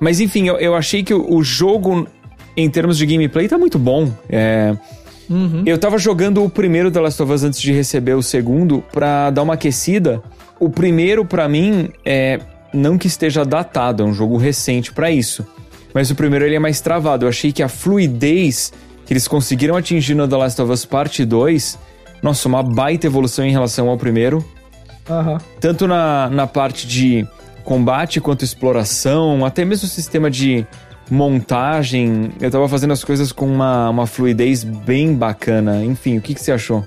[0.00, 2.08] Mas enfim, eu, eu achei que o, o, jogo,
[2.56, 4.10] em termos de gameplay, tá muito bom.
[4.28, 4.76] É...
[5.30, 5.62] Uhum.
[5.64, 9.30] Eu tava jogando o primeiro The Last of Us antes de receber o segundo, pra
[9.30, 10.20] dar uma aquecida.
[10.58, 12.40] o primeiro, para mim, é
[12.74, 15.46] não que esteja datado, é um jogo recente para isso.
[15.94, 17.24] Mas o primeiro ele é mais travado.
[17.24, 18.72] Eu achei que a fluidez
[19.06, 21.78] que eles conseguiram atingir no The Last of Us Parte 2,
[22.22, 24.44] nossa, uma baita evolução em relação ao primeiro.
[25.08, 25.38] Aham.
[25.60, 27.26] Tanto na, na parte de
[27.62, 30.66] combate quanto exploração, até mesmo o sistema de
[31.10, 32.32] montagem.
[32.40, 35.84] Eu tava fazendo as coisas com uma, uma fluidez bem bacana.
[35.84, 36.84] Enfim, o que, que você achou?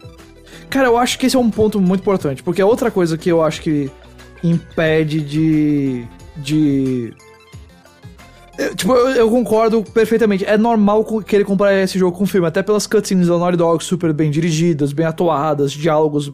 [0.69, 3.29] Cara, eu acho que esse é um ponto muito importante, porque é outra coisa que
[3.29, 3.89] eu acho que
[4.43, 6.05] impede de.
[6.37, 7.13] de.
[8.57, 10.43] Eu, tipo, eu, eu concordo perfeitamente.
[10.45, 13.57] É normal co- querer comparar esse jogo com o filme, até pelas cutscenes da Naughty
[13.57, 16.31] Dog super bem dirigidas, bem atuadas, diálogos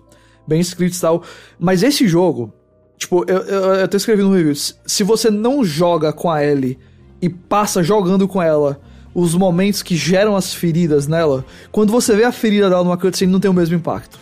[0.47, 1.23] bem escritos e tal.
[1.59, 2.53] Mas esse jogo,
[2.97, 6.79] tipo, eu, eu, eu até escrevi no review: se você não joga com a Ellie
[7.21, 8.79] e passa jogando com ela
[9.13, 13.31] os momentos que geram as feridas nela, quando você vê a ferida dela numa cutscene,
[13.31, 14.17] não tem o mesmo impacto.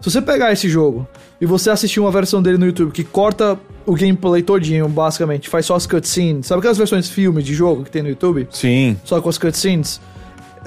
[0.00, 1.06] Se você pegar esse jogo
[1.38, 5.66] e você assistir uma versão dele no YouTube que corta o gameplay todinho, basicamente, faz
[5.66, 8.48] só as cutscenes, sabe aquelas versões filme de jogo que tem no YouTube?
[8.50, 8.96] Sim.
[9.04, 10.00] Só com as cutscenes?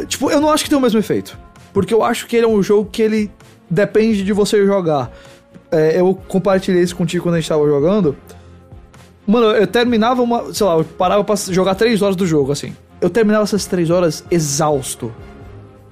[0.07, 1.37] Tipo, eu não acho que tem o mesmo efeito.
[1.73, 3.31] Porque eu acho que ele é um jogo que ele
[3.67, 5.11] depende de você jogar.
[5.71, 8.15] É, eu compartilhei isso contigo quando a gente tava jogando.
[9.25, 10.53] Mano, eu terminava uma.
[10.53, 12.75] Sei lá, eu parava pra jogar três horas do jogo, assim.
[13.01, 15.11] Eu terminava essas três horas exausto.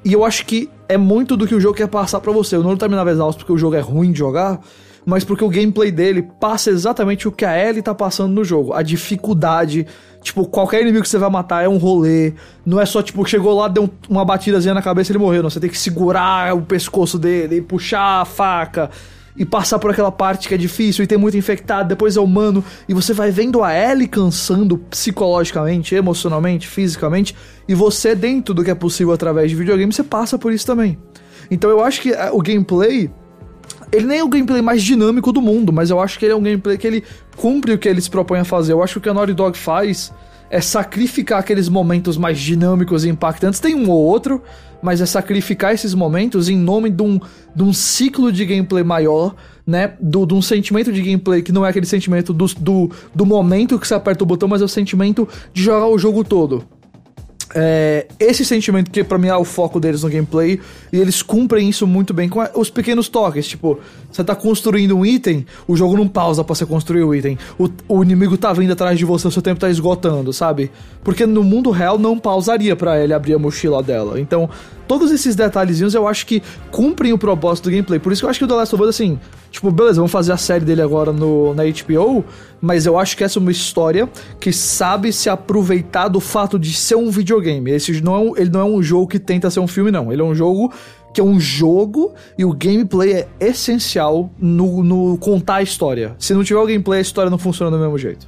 [0.05, 2.55] E eu acho que é muito do que o jogo quer passar pra você.
[2.55, 4.59] Eu não terminava exausto porque o jogo é ruim de jogar,
[5.05, 8.73] mas porque o gameplay dele passa exatamente o que a Ellie tá passando no jogo.
[8.73, 9.85] A dificuldade.
[10.21, 12.33] Tipo, qualquer inimigo que você vai matar é um rolê.
[12.65, 15.41] Não é só, tipo, chegou lá, deu um- uma batidazinha na cabeça e ele morreu.
[15.41, 18.89] Não, você tem que segurar o pescoço dele e puxar a faca
[19.35, 22.63] e passar por aquela parte que é difícil e tem muito infectado, depois é humano,
[22.87, 27.35] e você vai vendo a Ellie cansando psicologicamente, emocionalmente, fisicamente,
[27.67, 30.97] e você, dentro do que é possível através de videogame, você passa por isso também.
[31.49, 33.09] Então eu acho que eh, o gameplay.
[33.91, 36.35] Ele nem é o gameplay mais dinâmico do mundo, mas eu acho que ele é
[36.35, 37.03] um gameplay que ele
[37.35, 38.71] cumpre o que ele se propõe a fazer.
[38.71, 40.13] Eu acho que o que a Naughty Dog faz
[40.49, 43.59] é sacrificar aqueles momentos mais dinâmicos e impactantes.
[43.59, 44.41] Tem um ou outro,
[44.81, 47.19] mas é sacrificar esses momentos em nome de um,
[47.55, 49.93] de um ciclo de gameplay maior, né?
[49.99, 53.77] Do, de um sentimento de gameplay que não é aquele sentimento do, do, do momento
[53.79, 56.63] que você aperta o botão, mas é o sentimento de jogar o jogo todo.
[57.53, 60.59] É, esse sentimento que pra mim é o foco deles no gameplay
[60.91, 63.79] e eles cumprem isso muito bem com os pequenos toques, tipo,
[64.11, 67.69] você tá construindo um item, o jogo não pausa pra você construir o item, o,
[67.87, 70.71] o inimigo tá vindo atrás de você, o seu tempo tá esgotando, sabe?
[71.03, 74.19] Porque no mundo real não pausaria pra ele abrir a mochila dela.
[74.19, 74.49] Então,
[74.91, 77.97] todos esses detalhezinhos eu acho que cumprem o propósito do gameplay.
[77.97, 79.17] Por isso que eu acho que o The Last of Us, assim,
[79.49, 82.25] tipo, beleza, vamos fazer a série dele agora no, na HBO,
[82.59, 86.73] mas eu acho que essa é uma história que sabe se aproveitar do fato de
[86.73, 87.71] ser um videogame.
[87.71, 90.11] Esse não é um, ele não é um jogo que tenta ser um filme, não.
[90.11, 90.73] Ele é um jogo
[91.13, 96.17] que é um jogo e o gameplay é essencial no, no contar a história.
[96.19, 98.27] Se não tiver o gameplay, a história não funciona do mesmo jeito.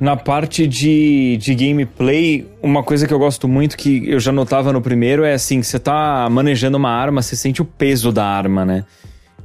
[0.00, 4.72] Na parte de, de gameplay, uma coisa que eu gosto muito, que eu já notava
[4.72, 8.64] no primeiro, é assim, você tá manejando uma arma, você sente o peso da arma,
[8.64, 8.84] né?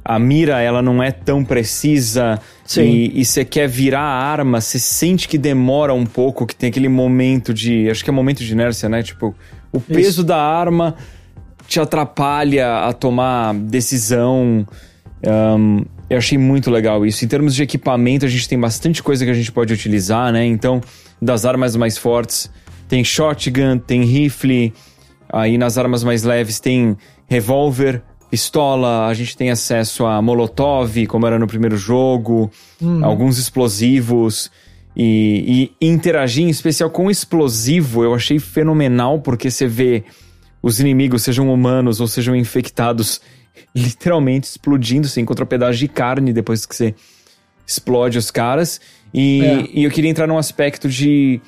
[0.02, 3.10] A mira, ela não é tão precisa Sim.
[3.12, 6.88] e, você quer virar a arma, você sente que demora um pouco, que tem aquele
[6.88, 7.90] momento de...
[7.90, 9.02] Acho que é momento de inércia, né?
[9.02, 9.34] Tipo,
[9.72, 10.94] o peso da arma
[11.66, 14.66] te atrapalha a tomar decisão.
[15.22, 17.24] Ahn, eu achei muito legal isso.
[17.24, 20.44] Em termos de equipamento, a gente tem bastante coisa que a gente pode utilizar, né?
[20.44, 20.80] Então,
[21.20, 22.50] das armas mais fortes,
[22.88, 24.72] tem shotgun, tem rifle.
[25.32, 29.06] Aí nas armas mais leves tem revólver, pistola.
[29.06, 32.50] A gente tem acesso a molotov, como era no primeiro jogo,
[33.02, 34.50] alguns explosivos.
[34.98, 40.04] E, e interagir em especial com explosivo eu achei fenomenal, porque você vê
[40.62, 43.20] os inimigos, sejam humanos ou sejam infectados,
[43.74, 45.08] literalmente explodindo.
[45.08, 46.94] Você encontra pedaços de carne depois que você
[47.66, 48.80] explode os caras.
[49.12, 49.68] E, É.
[49.72, 51.40] e eu queria entrar num aspecto de.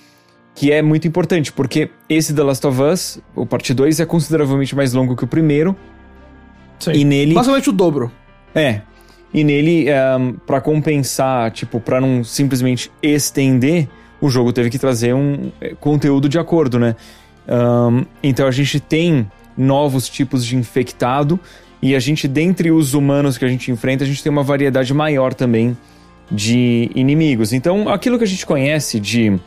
[0.55, 4.75] que é muito importante, porque esse The Last of Us, o parte 2, é consideravelmente
[4.75, 5.77] mais longo que o primeiro.
[6.81, 6.92] Sim.
[6.92, 7.35] E nele.
[7.35, 8.11] Basicamente o dobro.
[8.55, 8.81] É.
[9.33, 9.87] E nele,
[10.18, 13.88] um, para compensar, tipo, pra não simplesmente estender,
[14.21, 16.97] o jogo teve que trazer um eh, conteúdo de acordo, né?
[17.47, 21.38] Ahn, então a gente tem novos tipos de infectado
[21.81, 24.93] e a gente, dentre os humanos que a gente enfrenta, a gente tem uma variedade
[24.93, 25.77] maior também
[26.31, 27.53] de inimigos.
[27.53, 29.38] Então, aquilo que a gente conhece de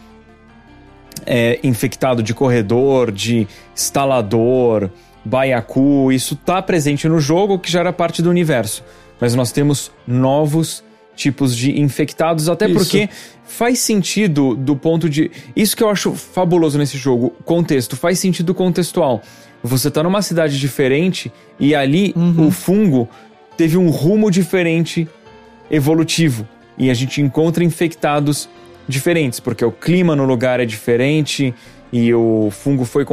[1.26, 4.89] é, infectado de corredor, de instalador,
[5.24, 8.84] baiacu, isso tá presente no jogo que já era parte do universo.
[9.20, 10.84] Mas nós temos novos
[11.15, 12.74] tipos de infectados, até Isso.
[12.74, 13.10] porque
[13.46, 15.30] faz sentido do ponto de.
[15.56, 19.22] Isso que eu acho fabuloso nesse jogo, contexto, faz sentido contextual.
[19.63, 22.47] Você tá numa cidade diferente e ali Uhum.
[22.47, 23.08] o fungo
[23.56, 25.08] teve um rumo diferente
[25.69, 26.47] evolutivo
[26.78, 28.50] e a gente encontra infectados
[28.88, 31.54] diferentes, porque o clima no lugar é diferente
[31.93, 33.06] e o fungo foi,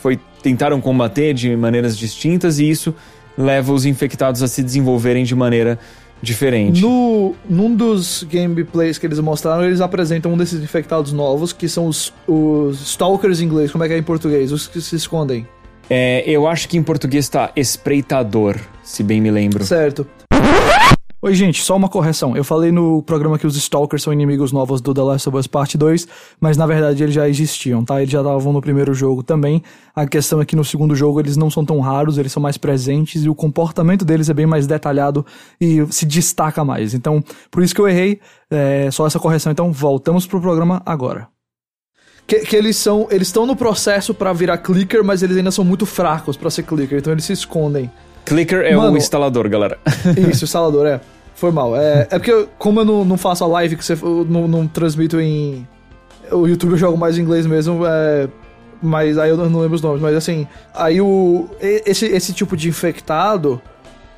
[0.00, 2.94] foi tentaram combater de maneiras distintas e isso
[3.36, 5.78] leva os infectados a se desenvolverem de maneira
[6.22, 6.80] diferente.
[6.82, 11.86] No, num dos gameplays que eles mostraram, eles apresentam um desses infectados novos, que são
[11.86, 13.72] os, os Stalkers em inglês.
[13.72, 14.52] Como é que é em português?
[14.52, 15.46] Os que se escondem.
[15.92, 19.64] É, eu acho que em português tá espreitador, se bem me lembro.
[19.64, 20.06] Certo.
[21.20, 22.34] Oi, gente, só uma correção.
[22.36, 25.46] Eu falei no programa que os Stalkers são inimigos novos do The Last of Us
[25.48, 26.08] Part 2,
[26.40, 28.00] mas na verdade eles já existiam, tá?
[28.00, 29.62] Eles já estavam no primeiro jogo também.
[29.94, 32.56] A questão é que no segundo jogo eles não são tão raros, eles são mais
[32.56, 35.26] presentes e o comportamento deles é bem mais detalhado
[35.60, 36.94] e se destaca mais.
[36.94, 39.50] Então, por isso que eu errei, é, só essa correção.
[39.50, 41.28] Então, voltamos pro programa agora.
[42.26, 43.08] Que, que, eles são.
[43.10, 46.62] Eles estão no processo para virar clicker, mas eles ainda são muito fracos para ser
[46.62, 47.90] clicker, então eles se escondem.
[48.24, 49.78] Clicker é Mano, o instalador, galera.
[50.30, 51.00] Isso, instalador, é.
[51.34, 51.74] Foi mal.
[51.76, 53.96] É, é porque, como eu não, não faço a live, que você
[54.28, 55.66] não, não transmito em.
[56.30, 58.28] O YouTube eu jogo mais em inglês mesmo, é,
[58.82, 60.00] mas aí eu não lembro os nomes.
[60.00, 61.48] Mas assim, aí o.
[61.60, 63.60] Esse, esse tipo de infectado.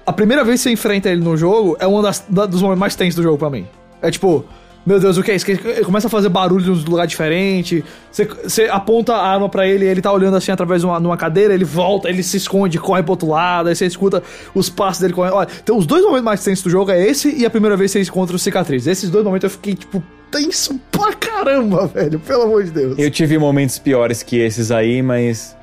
[0.04, 2.96] A primeira vez que você enfrenta ele no jogo é um das, dos momentos mais
[2.96, 3.66] tensos do jogo pra mim.
[4.00, 4.44] É tipo,
[4.84, 5.48] meu Deus, o que é isso?
[5.48, 7.84] Ele começa a fazer barulho de um lugar diferente.
[8.10, 11.16] Você, você aponta a arma para ele, ele tá olhando assim através de uma, numa
[11.16, 14.22] cadeira, ele volta, ele se esconde, corre pro outro lado, aí você escuta
[14.54, 15.34] os passos dele correndo.
[15.34, 17.92] Olha, então os dois momentos mais tensos do jogo é esse e a primeira vez
[17.92, 18.86] que você encontra o cicatriz.
[18.88, 22.18] Esses dois momentos eu fiquei, tipo, tenso pra caramba, velho.
[22.18, 22.98] Pelo amor de Deus.
[22.98, 25.56] Eu tive momentos piores que esses aí, mas.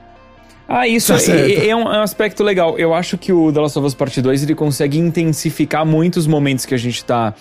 [0.65, 2.77] Ah, isso tá é, é, um, é, um, aspecto legal.
[2.77, 6.63] Eu acho que o The Last of Us Part 2 ele consegue intensificar muitos momentos
[6.63, 7.33] que a gente tá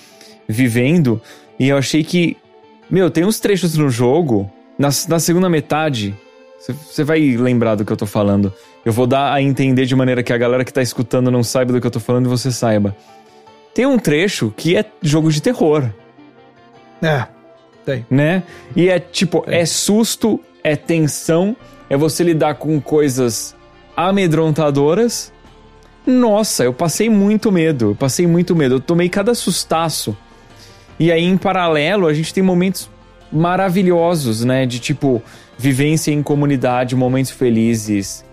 [0.49, 1.21] vivendo
[1.59, 2.37] e eu achei que.
[2.91, 6.15] Meu, tem uns trechos no jogo, na, na segunda metade.
[6.59, 8.53] Você vai lembrar do que eu tô falando.
[8.85, 11.73] Eu vou dar a entender de maneira que a galera que tá escutando não saiba
[11.73, 12.97] do que eu tô falando e você saiba.
[13.75, 15.89] Tem um trecho que é jogo de terror.
[17.03, 17.27] É,
[17.85, 18.07] tem.
[18.11, 18.43] Né?
[18.75, 19.59] E é tipo, tem.
[19.59, 21.57] é susto, é tensão,
[21.89, 23.55] é você lidar com coisas
[23.97, 25.33] amedrontadoras.
[26.07, 28.77] Nossa, eu passei muito medo, eu passei muito medo.
[28.77, 30.17] Eu tomei cada sustaço
[30.99, 32.91] e aí, em paralelo, a gente tem momentos
[33.33, 34.67] maravilhosos, né?
[34.67, 35.23] De tipo,
[35.57, 38.25] vivência em comunidade, momentos felizes.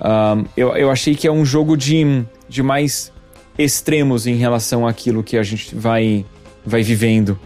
[0.00, 3.12] Um, eu, eu achei que é um jogo de, de mais
[3.58, 6.24] extremos em relação àquilo que a gente vai,
[6.64, 7.38] vai vivendo.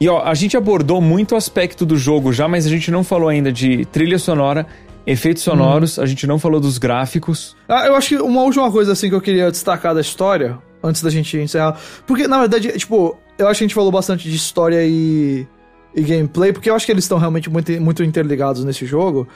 [0.00, 3.04] E ó, a gente abordou muito o aspecto do jogo já, mas a gente não
[3.04, 4.66] falou ainda de trilha sonora,
[5.06, 6.02] efeitos sonoros, hum.
[6.02, 7.56] a gente não falou dos gráficos.
[7.68, 11.02] Ah, eu acho que uma última coisa assim que eu queria destacar da história, antes
[11.02, 14.36] da gente encerrar, porque na verdade, tipo, eu acho que a gente falou bastante de
[14.36, 15.46] história e,
[15.94, 19.26] e gameplay, porque eu acho que eles estão realmente muito, muito interligados nesse jogo.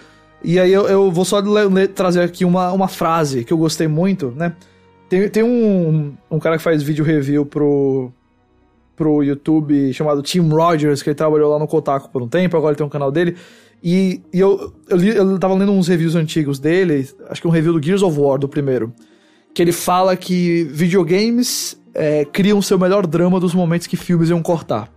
[0.43, 1.43] E aí eu, eu vou só
[1.95, 4.55] trazer aqui uma, uma frase que eu gostei muito, né?
[5.09, 8.12] Tem, tem um, um cara que faz vídeo review pro,
[8.95, 12.73] pro YouTube chamado Tim Rogers, que ele trabalhou lá no Kotaku por um tempo, agora
[12.73, 13.37] ele tem um canal dele.
[13.83, 17.51] E, e eu, eu, li, eu tava lendo uns reviews antigos dele, acho que um
[17.51, 18.93] review do Gears of War, do primeiro.
[19.55, 24.42] Que ele fala que videogames é, criam seu melhor drama dos momentos que filmes iam
[24.42, 24.88] cortar.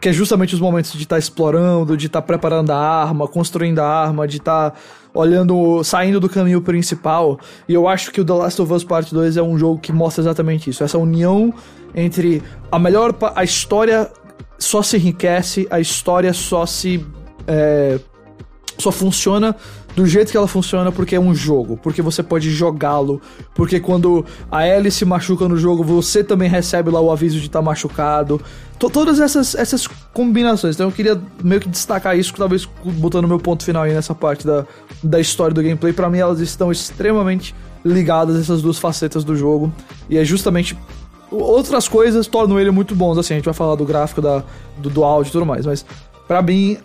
[0.00, 3.26] Que é justamente os momentos de estar tá explorando, de estar tá preparando a arma,
[3.26, 4.76] construindo a arma, de estar tá
[5.14, 7.38] olhando, saindo do caminho principal.
[7.68, 9.92] E eu acho que o The Last of Us Part 2 é um jogo que
[9.92, 10.84] mostra exatamente isso.
[10.84, 11.54] Essa união
[11.94, 13.14] entre a melhor.
[13.34, 14.10] A história
[14.58, 17.04] só se enriquece, a história só se.
[17.46, 17.98] É,
[18.78, 19.54] só funciona
[19.94, 23.22] do jeito que ela funciona porque é um jogo, porque você pode jogá-lo,
[23.54, 27.46] porque quando a Ellie se machuca no jogo, você também recebe lá o aviso de
[27.46, 28.40] estar tá machucado.
[28.78, 30.74] T todas essas, essas combinações.
[30.74, 34.44] Então eu queria meio que destacar isso, talvez botando meu ponto final aí nessa parte
[34.44, 34.66] da,
[35.02, 35.92] da história do gameplay.
[35.92, 39.72] para mim elas estão extremamente ligadas essas duas facetas do jogo.
[40.10, 40.76] E é justamente
[41.30, 44.42] outras coisas tornam ele muito bons, assim, a gente vai falar do gráfico, da,
[44.78, 45.84] do, do áudio e tudo mais, mas
[46.26, 46.78] para mim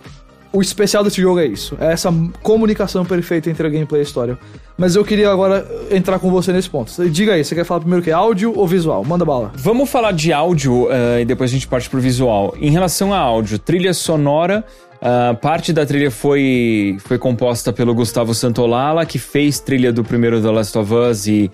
[0.51, 1.77] o especial desse jogo é isso.
[1.79, 4.37] É essa comunicação perfeita entre a gameplay e a história.
[4.77, 6.91] Mas eu queria agora entrar com você nesse ponto.
[7.09, 9.03] Diga aí, você quer falar primeiro que é áudio ou visual?
[9.03, 9.51] Manda bala.
[9.55, 12.55] Vamos falar de áudio uh, e depois a gente parte pro visual.
[12.59, 14.63] Em relação a áudio, trilha sonora.
[14.99, 20.41] Uh, parte da trilha foi, foi composta pelo Gustavo Santolala, que fez trilha do primeiro
[20.41, 21.49] The Last of Us e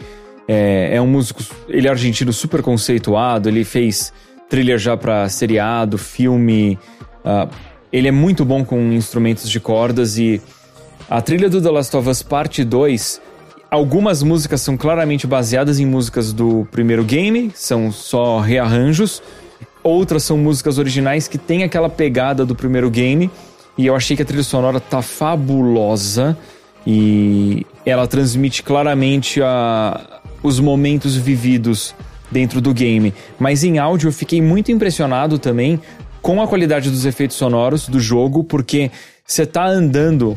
[0.47, 4.11] é, é um músico, ele é argentino super conceituado, ele fez
[4.49, 6.77] trilha já para seriado, filme,
[7.23, 7.49] uh,
[7.95, 10.41] ele é muito bom com instrumentos de cordas e
[11.09, 13.21] a trilha do The Last of Us Parte 2,
[13.71, 19.23] algumas músicas são claramente baseadas em músicas do primeiro game, são só rearranjos.
[19.81, 23.31] Outras são músicas originais que têm aquela pegada do primeiro game.
[23.77, 26.37] E eu achei que a trilha sonora tá fabulosa
[26.85, 31.95] e ela transmite claramente a, os momentos vividos
[32.29, 33.13] dentro do game.
[33.39, 35.79] Mas em áudio eu fiquei muito impressionado também
[36.26, 38.89] com a qualidade dos efeitos sonoros do jogo, porque
[39.23, 40.36] você tá andando,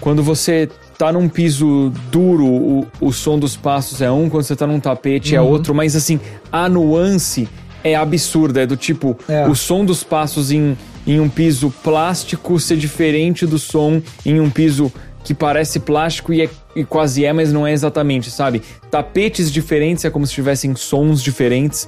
[0.00, 0.66] quando você
[0.96, 4.80] tá num piso duro, o, o som dos passos é um, quando você tá num
[4.80, 5.46] tapete é uhum.
[5.46, 6.18] é outro, mas assim,
[6.50, 7.46] a nuance
[7.84, 9.46] é absurda, é do tipo, é.
[9.46, 10.74] o som dos passos em,
[11.06, 14.90] em um piso plástico ser diferente do som em um piso
[15.22, 18.62] que parece plástico e, é, e quase é, mas não é exatamente, sabe?
[18.90, 21.86] Tapetes diferentes é como se tivessem sons diferentes.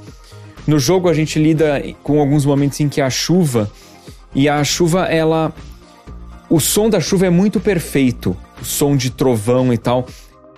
[0.67, 3.71] No jogo a gente lida com alguns momentos em que a chuva
[4.35, 5.53] e a chuva ela
[6.49, 10.07] o som da chuva é muito perfeito o som de trovão e tal.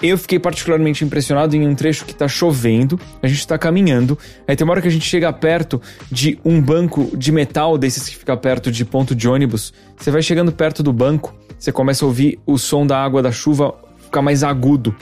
[0.03, 4.57] Eu fiquei particularmente impressionado em um trecho que tá chovendo, a gente tá caminhando, aí
[4.57, 5.81] tem uma hora que a gente chega perto
[6.11, 9.73] de um banco de metal desses que fica perto de ponto de ônibus.
[9.97, 13.31] Você vai chegando perto do banco, você começa a ouvir o som da água da
[13.31, 14.95] chuva ficar mais agudo.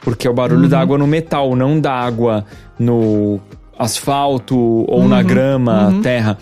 [0.00, 0.68] Porque é o barulho uhum.
[0.68, 2.44] da água no metal, não da água
[2.78, 3.40] no
[3.78, 5.08] asfalto ou uhum.
[5.08, 6.02] na grama, uhum.
[6.02, 6.38] terra.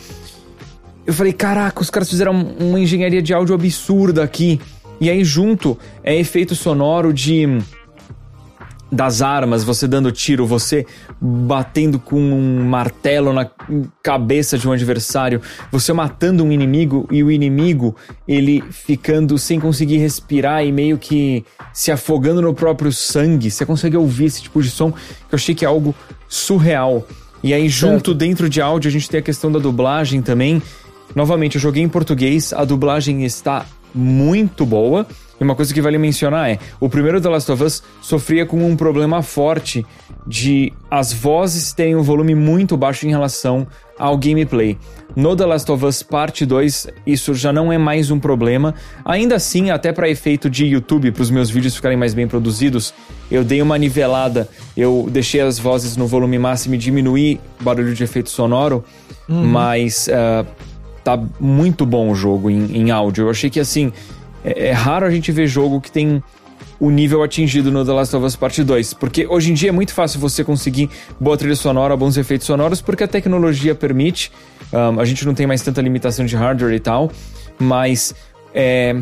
[1.06, 4.60] Eu falei, caraca, os caras fizeram uma engenharia de áudio absurda aqui.
[5.00, 7.58] E aí junto é efeito sonoro de
[8.94, 10.86] das armas, você dando tiro, você
[11.20, 13.50] batendo com um martelo na
[14.02, 19.98] cabeça de um adversário, você matando um inimigo e o inimigo ele ficando sem conseguir
[19.98, 23.50] respirar e meio que se afogando no próprio sangue.
[23.50, 24.98] Você consegue ouvir esse tipo de som que
[25.32, 25.94] eu achei que é algo
[26.28, 27.04] surreal.
[27.44, 28.14] E aí junto certo.
[28.14, 30.62] dentro de áudio a gente tem a questão da dublagem também.
[31.14, 35.06] Novamente, eu joguei em português, a dublagem está muito boa.
[35.38, 38.66] E uma coisa que vale mencionar é: o primeiro The Last of Us sofria com
[38.66, 39.84] um problema forte
[40.26, 43.66] de as vozes terem um volume muito baixo em relação
[43.98, 44.76] ao gameplay.
[45.16, 48.74] No The Last of Us Parte 2, isso já não é mais um problema.
[49.04, 52.92] Ainda assim, até para efeito de YouTube, para os meus vídeos ficarem mais bem produzidos,
[53.30, 54.48] eu dei uma nivelada.
[54.76, 58.84] Eu deixei as vozes no volume máximo e diminuí o barulho de efeito sonoro,
[59.28, 59.46] uhum.
[59.46, 60.08] mas.
[60.08, 60.46] Uh,
[61.04, 63.26] tá muito bom o jogo em, em áudio.
[63.26, 63.92] Eu achei que assim,
[64.42, 66.22] é, é, raro a gente ver jogo que tem
[66.80, 69.72] o nível atingido no The Last of Us Part 2, porque hoje em dia é
[69.72, 74.30] muito fácil você conseguir boa trilha sonora, bons efeitos sonoros, porque a tecnologia permite.
[74.72, 77.10] Um, a gente não tem mais tanta limitação de hardware e tal,
[77.58, 78.14] mas
[78.52, 78.96] é,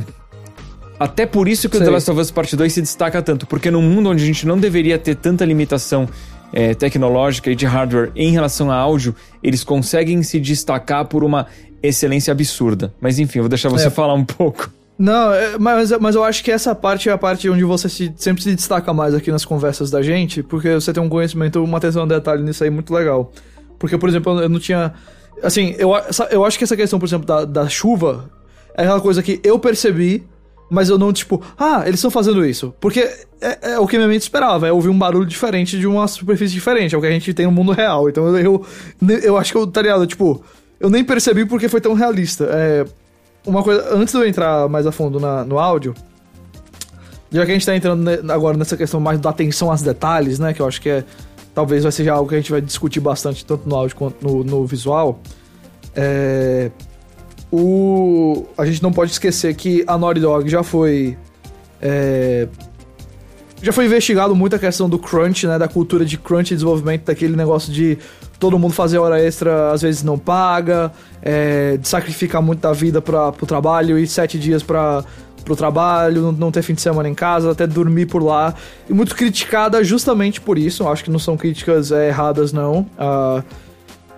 [0.99, 1.85] até por isso que Sei.
[1.85, 4.27] o The Last of Us Part 2 se destaca tanto, porque num mundo onde a
[4.27, 6.09] gente não deveria ter tanta limitação
[6.53, 11.47] é, tecnológica e de hardware em relação a áudio, eles conseguem se destacar por uma
[11.83, 12.95] excelência absurda.
[13.01, 13.91] Mas enfim, vou deixar você é.
[13.91, 14.70] falar um pouco.
[15.03, 18.14] Não, é, mas, mas eu acho que essa parte é a parte onde você se,
[18.14, 21.78] sempre se destaca mais aqui nas conversas da gente, porque você tem um conhecimento, uma
[21.78, 23.32] atenção a detalhe nisso aí muito legal.
[23.80, 24.94] Porque, por exemplo, eu não tinha.
[25.42, 25.90] Assim, eu,
[26.30, 28.30] eu acho que essa questão, por exemplo, da, da chuva
[28.76, 30.24] é aquela coisa que eu percebi,
[30.70, 32.72] mas eu não, tipo, ah, eles estão fazendo isso.
[32.78, 33.00] Porque
[33.40, 36.55] é, é, o que minha mente esperava, é ouvir um barulho diferente de uma superfície
[36.55, 38.09] diferente, é o que a gente tem no mundo real.
[38.09, 38.64] Então eu,
[39.20, 40.44] eu, acho que eu, tá ligado, tipo
[40.78, 42.48] eu nem percebi porque foi tão realista.
[42.53, 42.84] É,
[43.47, 45.95] uma coisa, antes de eu entrar mais a fundo na, no áudio,
[47.30, 50.53] já que a gente tá entrando agora nessa questão mais da atenção aos detalhes, né?
[50.53, 51.05] Que eu acho que é.
[51.55, 54.43] Talvez vai ser algo que a gente vai discutir bastante, tanto no áudio quanto no,
[54.43, 55.20] no visual.
[55.95, 56.70] É,
[57.51, 61.16] o, a gente não pode esquecer que a Naughty Dog já foi.
[61.80, 62.49] É,
[63.62, 65.58] já foi investigado muito a questão do crunch, né?
[65.58, 67.96] Da cultura de crunch e desenvolvimento daquele negócio de
[68.38, 70.92] todo mundo fazer hora extra, às vezes não paga,
[71.22, 75.04] é, de sacrificar muito da vida para pro trabalho e sete dias para
[75.44, 78.54] pro trabalho, não ter fim de semana em casa, até dormir por lá.
[78.88, 80.88] E muito criticada justamente por isso.
[80.88, 82.80] Acho que não são críticas é, erradas, não.
[82.98, 83.42] Uh,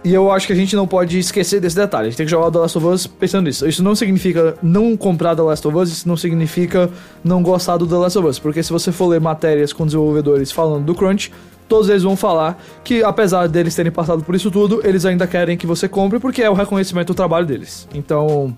[0.05, 2.09] e eu acho que a gente não pode esquecer desse detalhe.
[2.09, 3.67] A gente tem que jogar The Last of Us pensando nisso.
[3.67, 6.91] Isso não significa não comprar The Last of Us, isso não significa
[7.25, 8.39] não gostar do The Last of Us.
[8.39, 11.33] Porque se você for ler matérias com desenvolvedores falando do Crunch,
[11.67, 15.57] todos eles vão falar que, apesar deles terem passado por isso tudo, eles ainda querem
[15.57, 17.89] que você compre porque é o reconhecimento do trabalho deles.
[17.95, 18.55] Então,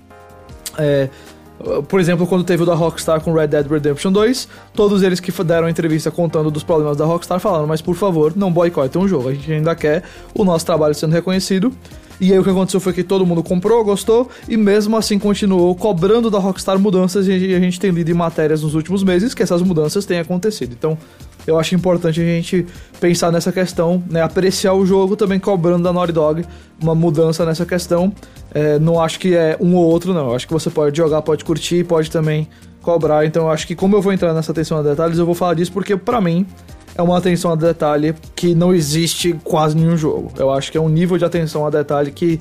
[0.77, 1.09] é,
[1.89, 5.33] por exemplo, quando teve o da Rockstar com Red Dead Redemption 2, todos eles que
[5.43, 9.29] deram entrevista contando dos problemas da Rockstar falaram: mas por favor, não boicotem o jogo,
[9.29, 10.03] a gente ainda quer
[10.35, 11.73] o nosso trabalho sendo reconhecido.
[12.19, 15.75] E aí o que aconteceu foi que todo mundo comprou, gostou, e mesmo assim continuou
[15.75, 19.43] cobrando da Rockstar mudanças, e a gente tem lido em matérias nos últimos meses que
[19.43, 20.73] essas mudanças têm acontecido.
[20.73, 20.97] Então,
[21.47, 22.67] eu acho importante a gente
[23.01, 24.23] pensar nessa questão, né?
[24.23, 26.45] Apreciar o jogo também cobrando da Naughty Dog
[26.83, 28.13] uma mudança nessa questão.
[28.53, 30.29] É, não acho que é um ou outro, não.
[30.29, 32.49] Eu acho que você pode jogar, pode curtir, pode também
[32.83, 33.25] cobrar.
[33.27, 35.73] Então acho que como eu vou entrar nessa atenção a detalhes, eu vou falar disso
[35.73, 36.47] porque para mim
[36.97, 40.33] é uma atenção a detalhe que não existe quase nenhum jogo.
[40.39, 42.41] Eu acho que é um nível de atenção a detalhe que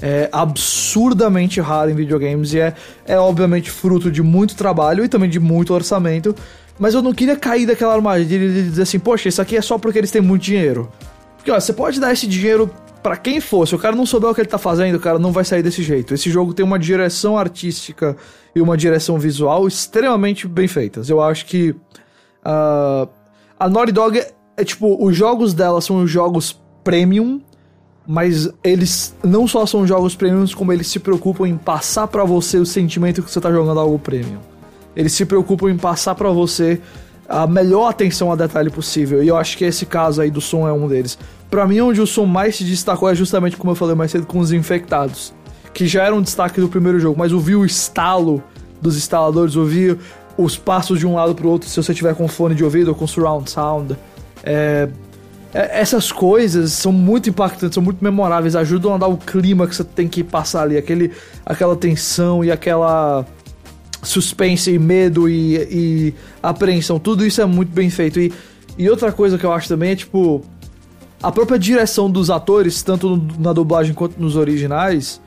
[0.00, 2.74] é absurdamente raro em videogames e é,
[3.06, 6.34] é obviamente fruto de muito trabalho e também de muito orçamento.
[6.78, 9.78] Mas eu não queria cair daquela armadilha de dizer assim, poxa, isso aqui é só
[9.78, 10.90] porque eles têm muito dinheiro.
[11.36, 12.70] Porque, ó, você pode dar esse dinheiro
[13.02, 13.66] para quem for.
[13.66, 15.62] Se o cara não souber o que ele tá fazendo, o cara não vai sair
[15.62, 16.12] desse jeito.
[16.12, 18.16] Esse jogo tem uma direção artística
[18.54, 21.08] e uma direção visual extremamente bem feitas.
[21.08, 23.08] Eu acho que uh,
[23.58, 27.40] a Naughty Dog é, é tipo, os jogos dela são jogos premium,
[28.06, 32.58] mas eles não só são jogos premiums, como eles se preocupam em passar para você
[32.58, 34.55] o sentimento que você tá jogando algo premium.
[34.96, 36.80] Eles se preocupam em passar para você
[37.28, 39.22] a melhor atenção a detalhe possível.
[39.22, 41.18] E eu acho que esse caso aí do som é um deles.
[41.50, 44.26] Para mim, onde o som mais se destacou é justamente como eu falei mais cedo
[44.26, 45.34] com os infectados,
[45.74, 48.42] que já era um destaque do primeiro jogo, mas ouvir o estalo
[48.80, 49.98] dos instaladores, ouvir
[50.38, 52.94] os passos de um lado pro outro se você tiver com fone de ouvido ou
[52.94, 53.96] com surround sound.
[54.42, 54.88] É,
[55.54, 59.74] é, essas coisas são muito impactantes, são muito memoráveis, ajudam a dar o clima que
[59.74, 61.12] você tem que passar ali, aquele,
[61.44, 63.24] aquela tensão e aquela
[64.06, 68.20] suspense e medo e, e apreensão, tudo isso é muito bem feito.
[68.20, 68.32] E,
[68.78, 70.42] e outra coisa que eu acho também é tipo.
[71.22, 75.18] A própria direção dos atores, tanto na dublagem quanto nos originais,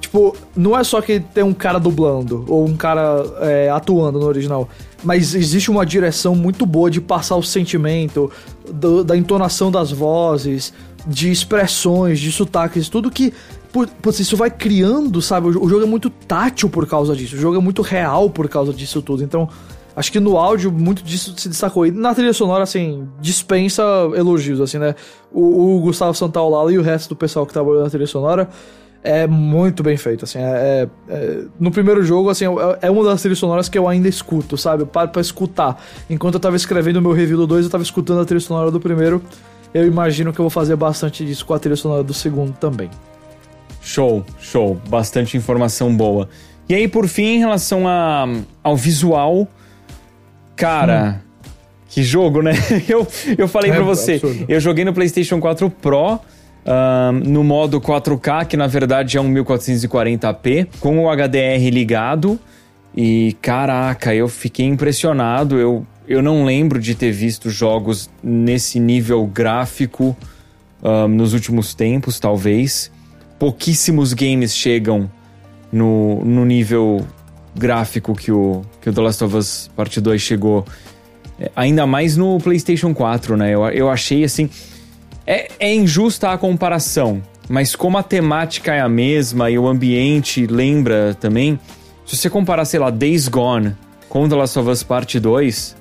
[0.00, 4.26] tipo, não é só que tem um cara dublando ou um cara é, atuando no
[4.26, 4.68] original,
[5.04, 8.30] mas existe uma direção muito boa de passar o sentimento,
[8.70, 10.74] do, da entonação das vozes,
[11.06, 13.32] de expressões, de sotaques, tudo que
[13.72, 15.48] Putz, isso vai criando, sabe?
[15.48, 17.36] O jogo é muito tátil por causa disso.
[17.36, 19.22] O jogo é muito real por causa disso tudo.
[19.22, 19.48] Então,
[19.94, 21.86] acho que no áudio muito disso se destacou.
[21.86, 23.82] E na trilha sonora, assim, dispensa
[24.14, 24.94] elogios, assim, né?
[25.32, 28.48] O, o Gustavo Santaolala e o resto do pessoal que trabalhou na trilha sonora
[29.06, 30.38] é muito bem feito, assim.
[30.38, 33.88] É, é, é, no primeiro jogo, assim, é, é uma das trilhas sonoras que eu
[33.88, 34.82] ainda escuto, sabe?
[34.82, 35.80] Eu paro pra escutar.
[36.10, 38.70] Enquanto eu tava escrevendo o meu review do 2, eu tava escutando a trilha sonora
[38.70, 39.22] do primeiro.
[39.72, 42.90] Eu imagino que eu vou fazer bastante disso com a trilha sonora do segundo também.
[43.86, 44.80] Show, show.
[44.88, 46.28] Bastante informação boa.
[46.68, 48.26] E aí, por fim, em relação a,
[48.60, 49.46] ao visual,
[50.56, 51.50] cara, hum.
[51.88, 52.50] que jogo, né?
[52.88, 53.06] Eu,
[53.38, 54.44] eu falei é, pra você, absurdo.
[54.48, 56.18] eu joguei no PlayStation 4 Pro.
[57.24, 62.40] no modo 4K, que na verdade é um 1440p, com o HDR ligado.
[62.94, 65.60] E caraca, eu fiquei impressionado.
[65.60, 70.16] Eu, eu não lembro de ter visto jogos nesse nível gráfico
[70.82, 72.90] um, nos últimos tempos, talvez
[73.38, 75.10] pouquíssimos games chegam
[75.72, 77.06] no, no nível
[77.54, 80.64] gráfico que o, que o The Last of Us Part 2 chegou.
[81.38, 83.54] É, ainda mais no PlayStation 4, né?
[83.54, 84.48] Eu, eu achei assim.
[85.26, 90.46] É, é injusta a comparação, mas como a temática é a mesma e o ambiente
[90.46, 91.58] lembra também,
[92.06, 93.74] se você comparar, sei lá, Days Gone
[94.08, 95.76] com The Last of Us Part 2,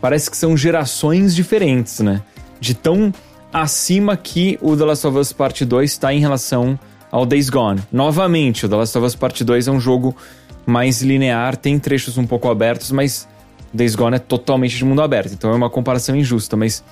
[0.00, 2.22] parece que são gerações diferentes, né?
[2.58, 3.12] De tão
[3.52, 6.78] acima que o The Last of Us Part 2 está em relação
[7.10, 7.80] ao Days Gone.
[7.92, 10.16] Novamente, o The Last of Us Part 2 é um jogo
[10.64, 13.28] mais linear, tem trechos um pouco abertos, mas
[13.72, 16.82] Days Gone é totalmente de mundo aberto, então é uma comparação injusta, mas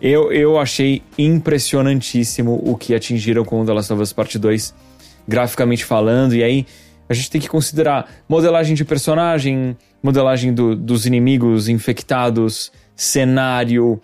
[0.00, 4.74] eu, eu achei impressionantíssimo o que atingiram com o The Last of Us Part 2,
[5.26, 6.66] graficamente falando, e aí
[7.08, 14.00] a gente tem que considerar modelagem de personagem, modelagem do, dos inimigos infectados, cenário,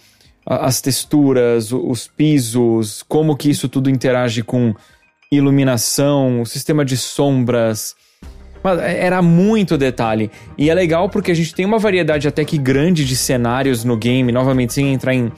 [0.46, 4.74] as texturas, os pisos, como que isso tudo interage com
[5.36, 7.96] iluminação, o sistema de sombras.
[8.64, 10.30] É, era muito detalhe.
[10.56, 13.96] E é legal porque a gente tem uma variedade até que grande de cenários no
[13.96, 15.32] game, novamente, sem entrar em,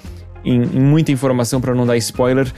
[0.44, 2.52] em, em muita informação para não dar spoiler.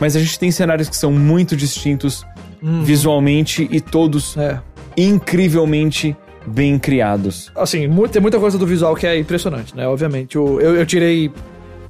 [0.00, 2.24] Mas a gente tem cenários que são muito distintos
[2.62, 2.82] uhum.
[2.84, 4.60] visualmente e todos é.
[4.96, 6.16] incrivelmente
[6.46, 7.50] bem criados.
[7.56, 9.86] Assim, tem muita coisa do visual que é impressionante, né?
[9.88, 10.36] Obviamente.
[10.36, 11.30] Eu, eu, eu tirei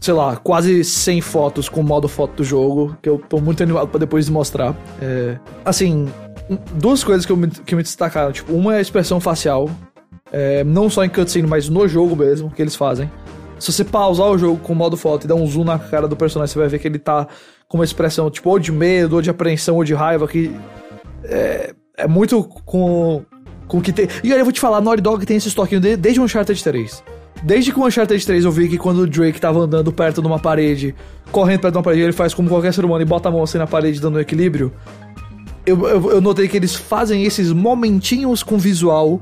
[0.07, 3.61] sei lá, quase 100 fotos com o modo foto do jogo, que eu tô muito
[3.61, 4.73] animado pra depois mostrar.
[5.03, 6.09] É, assim,
[6.75, 8.31] duas coisas que, eu me, que me destacaram.
[8.31, 9.69] Tipo, uma é a expressão facial,
[10.31, 13.11] é, não só em cutscene, mas no jogo mesmo, que eles fazem.
[13.59, 16.07] Se você pausar o jogo com o modo foto e dar um zoom na cara
[16.07, 17.27] do personagem, você vai ver que ele tá
[17.67, 20.55] com uma expressão, tipo, ou de medo, ou de apreensão, ou de raiva, que
[21.25, 23.25] é, é muito com,
[23.67, 24.07] com que tem...
[24.23, 27.03] E aí eu vou te falar, Naughty Dog tem esse estoquinho desde o Uncharted 3.
[27.47, 30.27] Desde que o Uncharted 3 eu vi que quando o Drake tava andando perto de
[30.27, 30.93] uma parede,
[31.31, 33.41] correndo perto de uma parede, ele faz como qualquer ser humano e bota a mão
[33.41, 34.73] assim na parede dando um equilíbrio.
[35.65, 39.21] Eu, eu, eu notei que eles fazem esses momentinhos com visual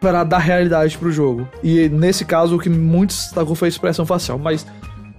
[0.00, 1.46] para dar realidade pro jogo.
[1.62, 4.38] E nesse caso, o que muito destacou foi a expressão facial.
[4.38, 4.66] Mas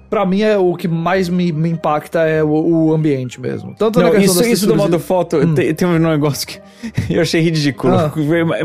[0.10, 3.76] para mim é o que mais me, me impacta é o, o, ambiente mesmo.
[3.78, 5.54] Tanto Não, isso, isso do modo foto, hum.
[5.54, 6.60] tem, tem, um negócio que
[7.14, 8.12] eu achei ridículo, ah.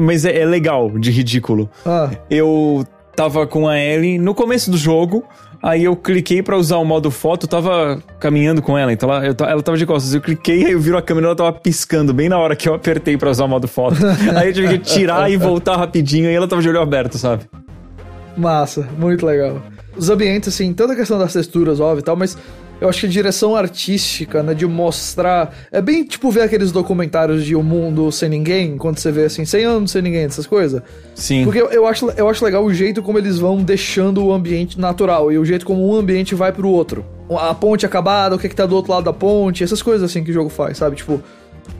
[0.01, 1.69] mas é, é, legal de ridículo.
[1.85, 2.11] Ah.
[2.31, 2.87] Eu
[3.19, 5.25] tava com a Ellie no começo do jogo.
[5.61, 9.35] Aí eu cliquei para usar o modo foto, tava caminhando com ela, então ela, eu,
[9.45, 10.15] ela tava de costas.
[10.15, 12.75] Eu cliquei, aí eu viro a câmera ela tava piscando bem na hora que eu
[12.75, 13.97] apertei para usar o modo foto.
[14.37, 17.43] aí eu tive que tirar e voltar rapidinho, e ela tava de olho aberto, sabe?
[18.37, 19.61] Massa, muito legal.
[19.97, 22.39] Os ambientes, assim, toda a questão das texturas, óbvio e tal, mas
[22.81, 25.53] Eu acho que a direção artística, né, de mostrar.
[25.73, 29.25] É bem tipo ver aqueles documentários de O um Mundo Sem Ninguém, quando você vê
[29.25, 30.81] assim, 100 anos sem ninguém, essas coisas.
[31.15, 31.45] Sim.
[31.45, 34.79] Porque eu, eu, acho, eu acho legal o jeito como eles vão deixando o ambiente
[34.79, 37.05] natural e o jeito como um ambiente vai pro outro.
[37.31, 40.09] A ponte acabada, o que, é que tá do outro lado da ponte, essas coisas
[40.09, 40.97] assim que o jogo faz, sabe?
[40.97, 41.21] Tipo,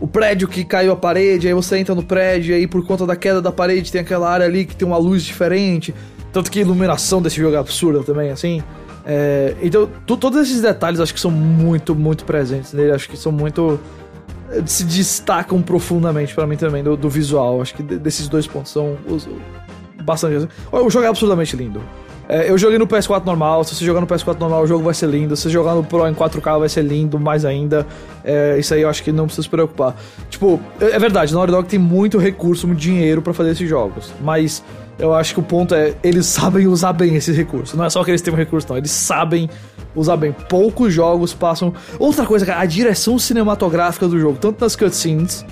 [0.01, 3.07] o prédio que caiu a parede, aí você entra no prédio, e aí por conta
[3.07, 5.95] da queda da parede tem aquela área ali que tem uma luz diferente.
[6.33, 8.63] Tanto que a iluminação desse jogo é absurda também, assim.
[9.11, 12.93] É, então, todos esses detalhes acho que são muito, muito presentes nele.
[12.93, 13.81] Acho que são muito.
[14.67, 17.63] se destacam profundamente para mim também do, do, visual.
[17.63, 19.27] Acho que desses dois pontos são os,
[20.03, 20.47] bastante.
[20.71, 21.81] O jogo é absurdamente lindo.
[22.29, 23.65] É, eu joguei no PS4 normal.
[23.65, 25.35] Se você jogar no PS4 normal, o jogo vai ser lindo.
[25.35, 27.87] Se você jogar no Pro em 4K, vai ser lindo mais ainda.
[28.23, 29.97] É, isso aí eu acho que não precisa se preocupar.
[30.29, 33.67] Tipo, é, é verdade, na Naughty Dog tem muito recurso, muito dinheiro para fazer esses
[33.67, 34.13] jogos.
[34.21, 34.63] Mas
[34.99, 37.77] eu acho que o ponto é, eles sabem usar bem esse recurso.
[37.77, 38.77] Não é só que eles têm um recurso, não.
[38.77, 39.49] Eles sabem
[39.95, 40.33] usar bem.
[40.33, 41.73] Poucos jogos passam.
[41.99, 45.47] Outra coisa, cara, a direção cinematográfica do jogo, tanto nas cutscenes.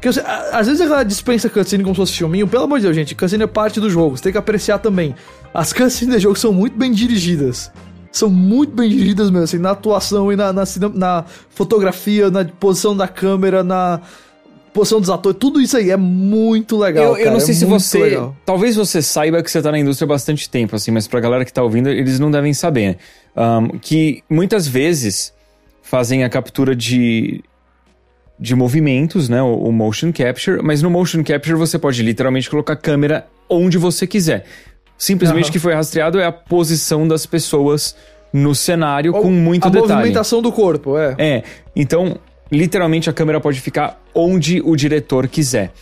[0.00, 2.48] Que às vezes ela dispensa cutscene como se fosse filminho.
[2.48, 4.16] Pelo amor de Deus, gente, cutscene é parte do jogo.
[4.16, 5.14] Você tem que apreciar também.
[5.52, 7.70] As cutscenes do jogo são muito bem dirigidas.
[8.10, 12.96] São muito bem dirigidas mesmo, assim, na atuação e na, na, na fotografia, na posição
[12.96, 14.00] da câmera, na
[14.76, 17.16] posição dos atores, tudo isso aí é muito legal.
[17.16, 17.98] Eu, eu não sei é se você.
[17.98, 18.36] Legal.
[18.44, 21.44] Talvez você saiba que você tá na indústria há bastante tempo, assim, mas pra galera
[21.44, 22.96] que tá ouvindo, eles não devem saber, né?
[23.36, 25.32] Um, que muitas vezes
[25.80, 27.42] fazem a captura de,
[28.38, 29.42] de movimentos, né?
[29.42, 33.78] O, o, motion capture, mas no motion capture você pode literalmente colocar a câmera onde
[33.78, 34.44] você quiser.
[34.98, 35.52] Simplesmente o uhum.
[35.52, 37.96] que foi rastreado é a posição das pessoas
[38.32, 39.92] no cenário Ou com muito a detalhe.
[39.92, 41.14] A movimentação do corpo, é.
[41.18, 41.42] É.
[41.74, 42.18] Então,
[42.50, 45.72] literalmente a câmera pode ficar onde o diretor quiser.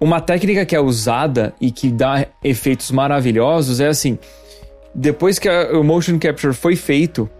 [0.00, 4.18] Uma técnica que é usada e que dá efeitos maravilhosos é assim:
[4.92, 7.30] depois que a, o motion capture foi feito,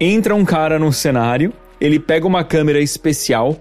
[0.00, 3.56] entra um cara no cenário, ele pega uma câmera especial.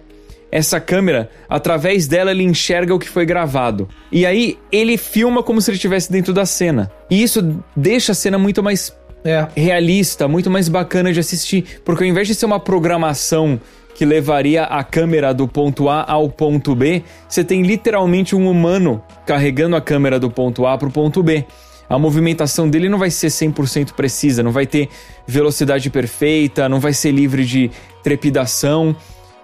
[0.52, 3.88] Essa câmera, através dela, ele enxerga o que foi gravado.
[4.12, 6.92] E aí ele filma como se ele estivesse dentro da cena.
[7.08, 8.92] E isso deixa a cena muito mais
[9.24, 9.48] é.
[9.56, 11.82] realista, muito mais bacana de assistir.
[11.86, 13.62] Porque ao invés de ser uma programação
[14.00, 19.04] que levaria a câmera do ponto A ao ponto B, você tem literalmente um humano
[19.26, 21.44] carregando a câmera do ponto A para o ponto B.
[21.90, 24.88] A movimentação dele não vai ser 100% precisa, não vai ter
[25.28, 27.72] velocidade perfeita, não vai ser livre de
[28.02, 28.96] trepidação.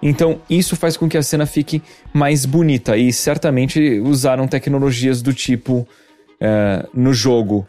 [0.01, 1.83] Então, isso faz com que a cena fique
[2.13, 7.67] mais bonita e certamente usaram tecnologias do tipo uh, no jogo.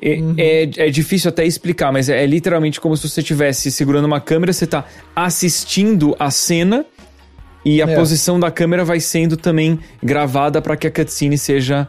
[0.00, 0.34] É, uhum.
[0.36, 4.20] é, é, difícil até explicar, mas é, é, literalmente como se você estivesse segurando uma
[4.20, 4.84] câmera, você está
[5.16, 6.84] assistindo a cena
[7.64, 7.94] e a é.
[7.94, 11.88] posição da câmera vai sendo também gravada para que a cutscene seja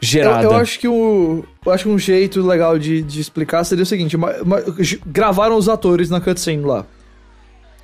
[0.00, 0.44] gerada.
[0.44, 3.82] Eu, eu, acho que o, eu acho que um jeito legal de, de explicar seria
[3.82, 4.16] o seguinte:
[5.06, 6.86] gravaram os atores na cutscene lá.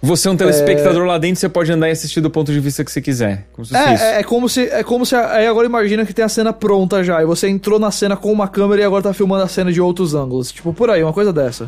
[0.01, 1.07] Você é um telespectador é...
[1.07, 3.47] lá dentro, você pode andar e assistir do ponto de vista que você quiser.
[3.53, 4.63] Como se é, é, é, como se.
[4.69, 5.17] É como se.
[5.17, 7.21] Aí agora imagina que tem a cena pronta já.
[7.21, 9.81] E você entrou na cena com uma câmera e agora tá filmando a cena de
[9.81, 10.53] outros ângulos.
[10.53, 11.65] Tipo, por aí, uma coisa dessa.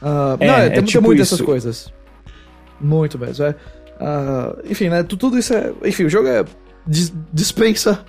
[0.00, 1.92] Uh, é, não, é, tem, tipo tem muitas dessas coisas.
[2.80, 3.44] Muito mesmo.
[3.44, 3.50] É.
[3.50, 5.02] Uh, enfim, né?
[5.02, 5.72] Tudo isso é.
[5.84, 6.44] Enfim, o jogo é.
[7.32, 8.04] dispensa.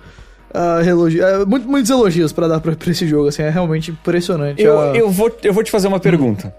[0.54, 3.90] Uh, elogio, é, muito, muitos elogios para dar pra, pra, esse jogo, assim, é realmente
[3.90, 4.62] impressionante.
[4.62, 6.54] Eu, eu, vou, eu vou te fazer uma pergunta.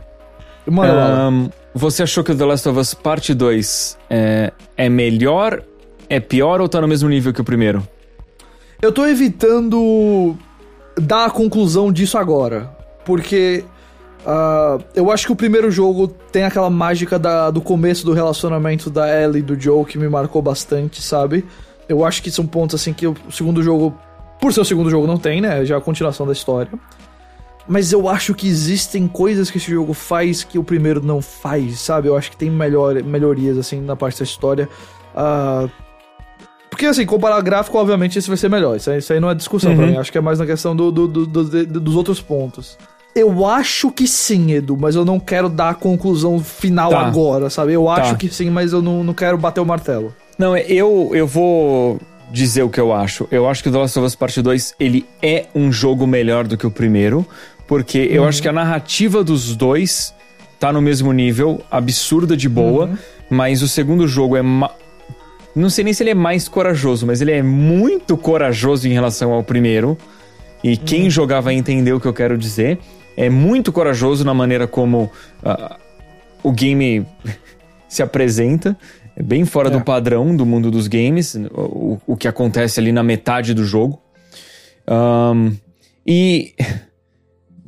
[0.69, 5.61] Manda um, Você achou que o The Last of Us Parte 2 é, é melhor,
[6.09, 7.87] é pior ou tá no mesmo nível que o primeiro?
[8.81, 10.37] Eu tô evitando
[10.99, 12.69] dar a conclusão disso agora.
[13.05, 13.63] Porque
[14.21, 18.89] uh, eu acho que o primeiro jogo tem aquela mágica da, do começo do relacionamento
[18.89, 21.45] da Ellie e do Joe que me marcou bastante, sabe?
[21.87, 23.97] Eu acho que são pontos assim que o segundo jogo,
[24.39, 25.65] por ser o segundo jogo, não tem, né?
[25.65, 26.71] Já é a continuação da história.
[27.69, 31.79] Mas eu acho que existem coisas que esse jogo faz que o primeiro não faz,
[31.79, 32.07] sabe?
[32.07, 34.67] Eu acho que tem melhor, melhorias, assim, na parte da história.
[35.13, 35.69] Uh,
[36.67, 38.75] porque, assim, comparar gráfico, obviamente, isso vai ser melhor.
[38.75, 39.77] Isso aí, isso aí não é discussão uhum.
[39.77, 39.97] pra mim.
[39.97, 42.75] Acho que é mais na questão do, do, do, do, dos outros pontos.
[43.15, 47.01] Eu acho que sim, Edu, mas eu não quero dar a conclusão final tá.
[47.01, 47.73] agora, sabe?
[47.73, 47.93] Eu tá.
[47.95, 50.11] acho que sim, mas eu não, não quero bater o martelo.
[50.39, 51.99] Não, eu, eu vou
[52.31, 53.27] dizer o que eu acho.
[53.29, 56.47] Eu acho que o The Last of Us Part 2, ele é um jogo melhor
[56.47, 57.25] do que o primeiro.
[57.69, 58.15] Porque uhum.
[58.15, 60.11] eu acho que a narrativa dos dois
[60.59, 62.97] tá no mesmo nível, absurda de boa, uhum.
[63.29, 64.41] mas o segundo jogo é.
[64.41, 64.71] Ma...
[65.55, 69.31] Não sei nem se ele é mais corajoso, mas ele é muito corajoso em relação
[69.31, 69.95] ao primeiro.
[70.63, 71.09] E quem uhum.
[71.11, 72.79] jogar vai entender o que eu quero dizer.
[73.15, 75.03] É muito corajoso na maneira como
[75.43, 75.75] uh,
[76.41, 77.05] o game
[77.87, 78.75] se apresenta.
[79.15, 79.71] É bem fora é.
[79.71, 84.01] do padrão do mundo dos games, o, o que acontece ali na metade do jogo.
[84.87, 85.55] Um,
[86.05, 86.55] e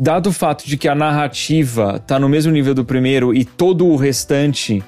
[0.01, 3.85] dado o fato de que a narrativa tá no mesmo nível do primeiro e todo
[3.85, 4.83] o restante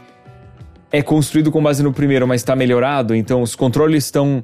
[0.91, 4.43] é construído com base no primeiro, mas está melhorado, então os controles estão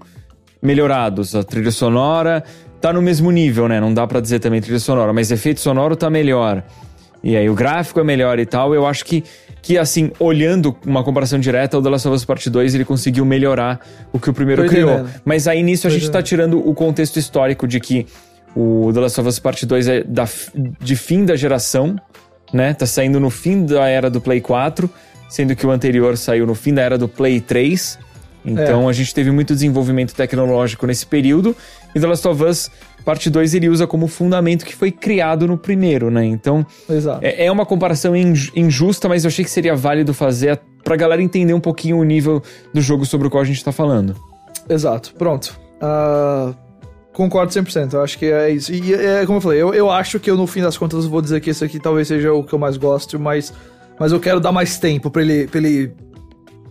[0.61, 2.43] melhorados, a trilha sonora
[2.80, 3.80] tá no mesmo nível, né?
[3.80, 6.63] Não dá para dizer também trilha sonora, mas efeito sonoro tá melhor.
[7.24, 8.74] E aí o gráfico é melhor e tal.
[8.74, 9.24] Eu acho que,
[9.63, 13.26] que assim, olhando uma comparação direta, o The Last of Us Part 2 ele conseguiu
[13.26, 13.80] melhorar
[14.13, 15.05] o que o primeiro criou.
[15.26, 18.05] Mas aí nisso a gente tá tirando o contexto histórico de que
[18.56, 20.28] o The Last of Us Part 2 é da,
[20.82, 21.95] de fim da geração,
[22.54, 22.74] né?
[22.74, 24.89] Tá saindo no fim da era do Play 4
[25.30, 28.00] sendo que o anterior saiu no fim da era do Play 3.
[28.43, 28.89] Então é.
[28.89, 31.56] a gente teve muito desenvolvimento tecnológico nesse período.
[31.93, 32.72] E The Last of Us
[33.06, 36.26] Parte 2 ele usa como fundamento que foi criado no primeiro, né?
[36.26, 36.66] Então
[37.22, 41.54] é, é, uma comparação injusta, mas eu achei que seria válido fazer pra galera entender
[41.54, 42.41] um pouquinho o nível
[42.74, 44.16] do jogo sobre o qual a gente tá falando.
[44.70, 45.58] Exato, pronto.
[45.82, 46.54] Uh,
[47.20, 48.74] concordo 100%, eu acho que é isso.
[48.74, 51.22] E é como eu falei, eu, eu acho que eu no fim das contas vou
[51.22, 53.53] dizer que esse aqui talvez seja o que eu mais gosto, mas
[53.99, 55.91] mas eu quero dar mais tempo pra ele, pra ele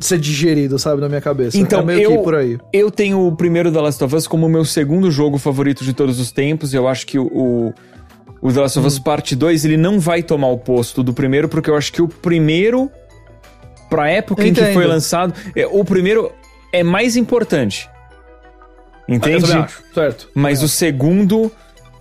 [0.00, 1.58] ser digerido, sabe, na minha cabeça.
[1.58, 2.58] Então, é meio eu, que por aí.
[2.72, 5.92] Eu tenho o primeiro The Last of Us como o meu segundo jogo favorito de
[5.92, 6.72] todos os tempos.
[6.72, 7.74] Eu acho que o,
[8.40, 9.02] o The Last of Us hum.
[9.02, 12.08] Parte 2, ele não vai tomar o posto do primeiro, porque eu acho que o
[12.08, 12.90] primeiro,
[13.90, 16.32] pra época em que foi lançado, é, o primeiro
[16.72, 17.90] é mais importante.
[19.08, 19.50] Entende?
[19.50, 20.28] Acho, certo.
[20.34, 21.50] Mas o segundo,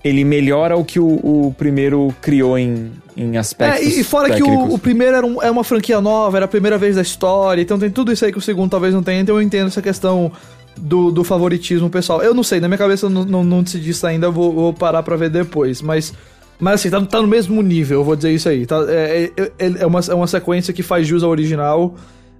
[0.03, 3.82] ele melhora o que o, o primeiro criou em, em aspectos.
[3.82, 4.66] É, e fora técnicos.
[4.66, 7.01] que o, o primeiro era um, é uma franquia nova, era a primeira vez da
[7.01, 9.68] história, então tem tudo isso aí que o segundo talvez não tenha, então eu entendo
[9.68, 10.32] essa questão
[10.78, 12.22] do, do favoritismo pessoal.
[12.22, 14.74] Eu não sei, na minha cabeça eu não, não, não decidi isso ainda, vou, vou
[14.74, 16.14] parar pra ver depois, mas.
[16.60, 18.66] Mas assim, tá, tá no mesmo nível, eu vou dizer isso aí.
[18.66, 21.93] Tá, é, é, é, é, uma, é uma sequência que faz jus ao original,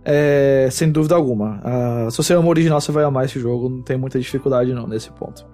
[0.10, 1.62] é, sem dúvida alguma.
[2.08, 4.74] Uh, se você ama o original, você vai amar esse jogo, não tem muita dificuldade
[4.74, 5.46] não nesse ponto.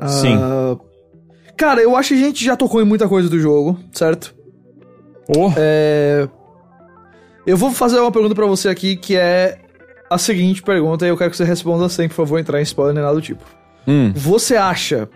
[0.00, 0.38] Uh, Sim.
[1.54, 4.34] Cara, eu acho que a gente já tocou em muita coisa do jogo, certo?
[5.28, 5.52] Oh.
[5.56, 6.26] É...
[7.46, 9.58] Eu vou fazer uma pergunta para você aqui que é
[10.08, 12.94] a seguinte pergunta e eu quero que você responda sem, por favor, entrar em spoiler
[12.94, 13.44] nem nada do tipo.
[13.86, 14.12] Hum.
[14.14, 15.08] Você acha.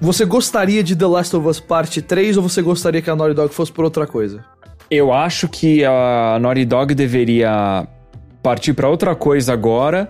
[0.00, 3.34] Você gostaria de The Last of Us Parte 3 ou você gostaria que a Naughty
[3.34, 4.44] Dog fosse por outra coisa?
[4.90, 7.86] Eu acho que a Naughty Dog deveria
[8.42, 10.08] partir para outra coisa agora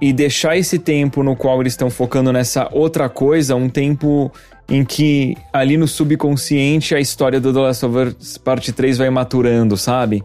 [0.00, 4.32] e deixar esse tempo no qual eles estão focando nessa outra coisa, um tempo
[4.68, 9.10] em que ali no subconsciente a história do The Last of Us Parte 3 vai
[9.10, 10.24] maturando, sabe?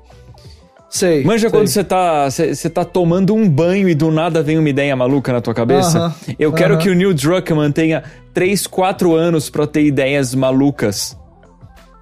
[0.90, 1.24] Sei.
[1.26, 1.60] Manja sei.
[1.60, 2.28] quando você tá,
[2.74, 6.08] tá tomando um banho e do nada vem uma ideia maluca na tua cabeça?
[6.08, 6.58] Uh -huh, Eu uh -huh.
[6.58, 8.02] quero que o Neil Druckmann tenha
[8.34, 11.18] 3, 4 anos para ter ideias malucas.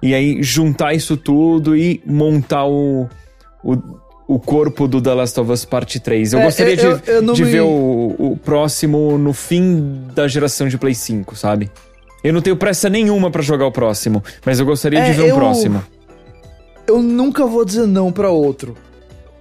[0.04, 3.08] E aí juntar isso tudo e montar o,
[3.64, 3.78] o,
[4.28, 6.34] o corpo do The Last of Us Parte 3.
[6.34, 7.50] Eu é, gostaria eu, de, eu de me...
[7.50, 11.70] ver o, o próximo no fim da geração de Play 5, sabe?
[12.22, 15.32] Eu não tenho pressa nenhuma para jogar o próximo, mas eu gostaria é, de ver
[15.32, 15.82] o um próximo.
[16.86, 18.76] Eu nunca vou dizer não para outro,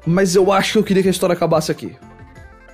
[0.05, 1.91] mas eu acho que eu queria que a história acabasse aqui.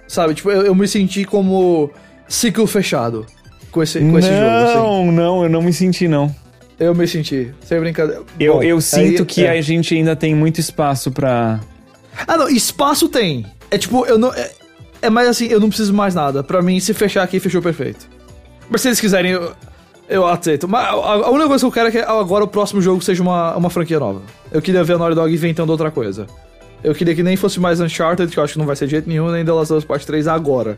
[0.07, 1.89] Sabe, tipo, eu, eu me senti como
[2.27, 3.25] ciclo fechado
[3.71, 4.41] com esse, com não, esse jogo.
[4.41, 5.11] Não, assim.
[5.11, 6.31] não, eu não me senti, não.
[6.79, 8.23] Eu me senti, sem brincadeira.
[8.39, 9.49] Eu, Bom, eu sinto aí, que é.
[9.51, 11.59] a gente ainda tem muito espaço pra.
[12.25, 13.45] Ah, não, espaço tem.
[13.69, 14.33] É tipo, eu não.
[14.33, 14.51] É,
[15.01, 16.41] é mais assim, eu não preciso mais nada.
[16.41, 18.07] Pra mim, se fechar aqui, fechou perfeito.
[18.69, 19.31] Mas se eles quiserem.
[19.31, 19.53] Eu,
[20.07, 20.67] eu aceito.
[20.67, 23.55] Mas a única coisa que eu quero é que agora o próximo jogo seja uma,
[23.55, 24.21] uma franquia nova.
[24.51, 26.25] Eu queria ver a Naughty Dog inventando outra coisa.
[26.83, 28.91] Eu queria que nem fosse mais Uncharted, que eu acho que não vai ser de
[28.91, 30.77] jeito nenhum, nem The Last of Us Part 3 agora.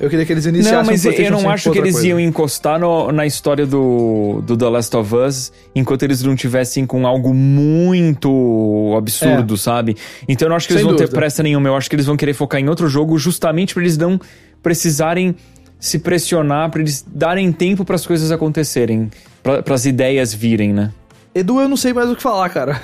[0.00, 2.08] Eu queria que eles iniciassem Não, mas eu não acho que eles coisa.
[2.08, 6.86] iam encostar no, na história do, do The Last of Us enquanto eles não tivessem
[6.86, 9.56] com algo muito absurdo, é.
[9.58, 9.96] sabe?
[10.26, 11.12] Então eu não acho que eles Sem vão dúvida.
[11.12, 11.68] ter pressa nenhuma.
[11.68, 14.18] Eu acho que eles vão querer focar em outro jogo justamente pra eles não
[14.62, 15.36] precisarem
[15.78, 19.10] se pressionar para eles darem tempo para as coisas acontecerem,
[19.42, 20.92] para as ideias virem, né?
[21.34, 22.80] Edu, eu não sei mais o que falar, cara.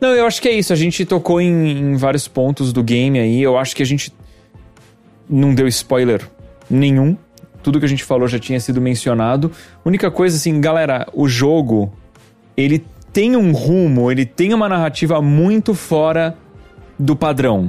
[0.00, 0.72] Não, eu acho que é isso.
[0.72, 3.42] A gente tocou em, em vários pontos do game aí.
[3.42, 4.12] Eu acho que a gente
[5.28, 6.28] não deu spoiler
[6.70, 7.16] nenhum.
[7.62, 9.50] Tudo que a gente falou já tinha sido mencionado.
[9.84, 11.92] Única coisa, assim, galera, o jogo
[12.56, 16.36] ele tem um rumo, ele tem uma narrativa muito fora
[16.98, 17.68] do padrão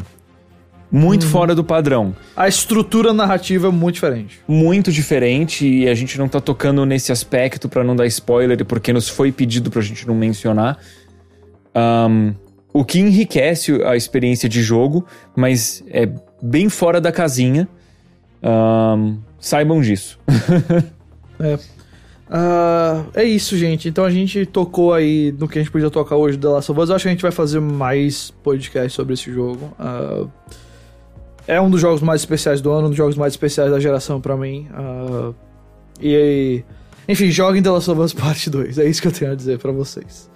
[0.91, 1.30] muito uhum.
[1.30, 2.16] fora do padrão.
[2.36, 4.39] A estrutura narrativa é muito diferente.
[4.47, 8.91] Muito diferente e a gente não tá tocando nesse aspecto para não dar spoiler porque
[8.91, 10.80] nos foi pedido pra gente não mencionar.
[11.76, 12.34] Um,
[12.74, 15.05] o que enriquece a experiência de jogo,
[15.36, 16.10] mas é
[16.42, 17.68] bem fora da casinha.
[18.42, 20.20] Um, saibam disso.
[21.40, 21.60] é.
[22.30, 23.90] Uh, é isso, gente.
[23.90, 26.80] Então a gente tocou aí no que a gente podia tocar hoje da Last of
[26.80, 26.90] Us.
[26.90, 29.74] Eu acho que a gente vai fazer mais podcast sobre esse jogo.
[29.80, 30.30] Uh,
[31.48, 34.22] é um dos jogos mais especiais do ano, um dos jogos mais especiais da geração
[34.22, 34.68] para mim.
[34.72, 35.34] Uh,
[36.00, 36.64] e
[37.08, 38.78] Enfim, joguem The Last of Us Parte 2.
[38.78, 40.30] É isso que eu tenho a dizer pra vocês.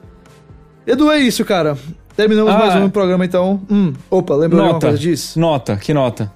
[0.85, 1.77] Edu, é isso, cara.
[2.15, 2.89] Terminamos Ah, mais um é.
[2.89, 3.61] programa, então.
[3.69, 4.87] Hum, opa, lembra de alguma Nota.
[4.87, 5.39] coisa disso?
[5.39, 6.31] Nota, que nota?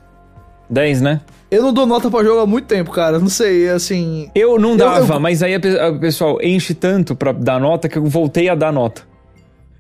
[0.70, 1.22] 10, né?
[1.50, 3.20] Eu não dou nota pra jogo há muito tempo, cara.
[3.20, 4.30] Não sei, assim.
[4.36, 7.98] Eu não Eu- dava, eu- mas aí o pessoal enche tanto pra dar nota que
[7.98, 9.04] eu voltei a dar nota.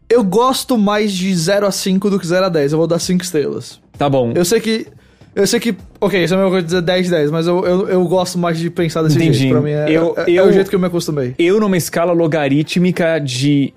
[0.09, 2.71] Eu gosto mais de 0 a 5 do que 0 a 10.
[2.71, 3.81] Eu vou dar 5 estrelas.
[3.97, 4.31] Tá bom.
[4.33, 4.87] Eu sei que.
[5.35, 5.75] Eu sei que.
[5.99, 8.37] Ok, isso é a mesma coisa de dizer 10 10, mas eu, eu, eu gosto
[8.37, 9.37] mais de pensar desse Entendi.
[9.39, 9.51] jeito.
[9.51, 11.35] Pra mim é, Eu- é, é eu- o jeito que eu me acostumei.
[11.37, 13.73] Eu, numa escala logarítmica de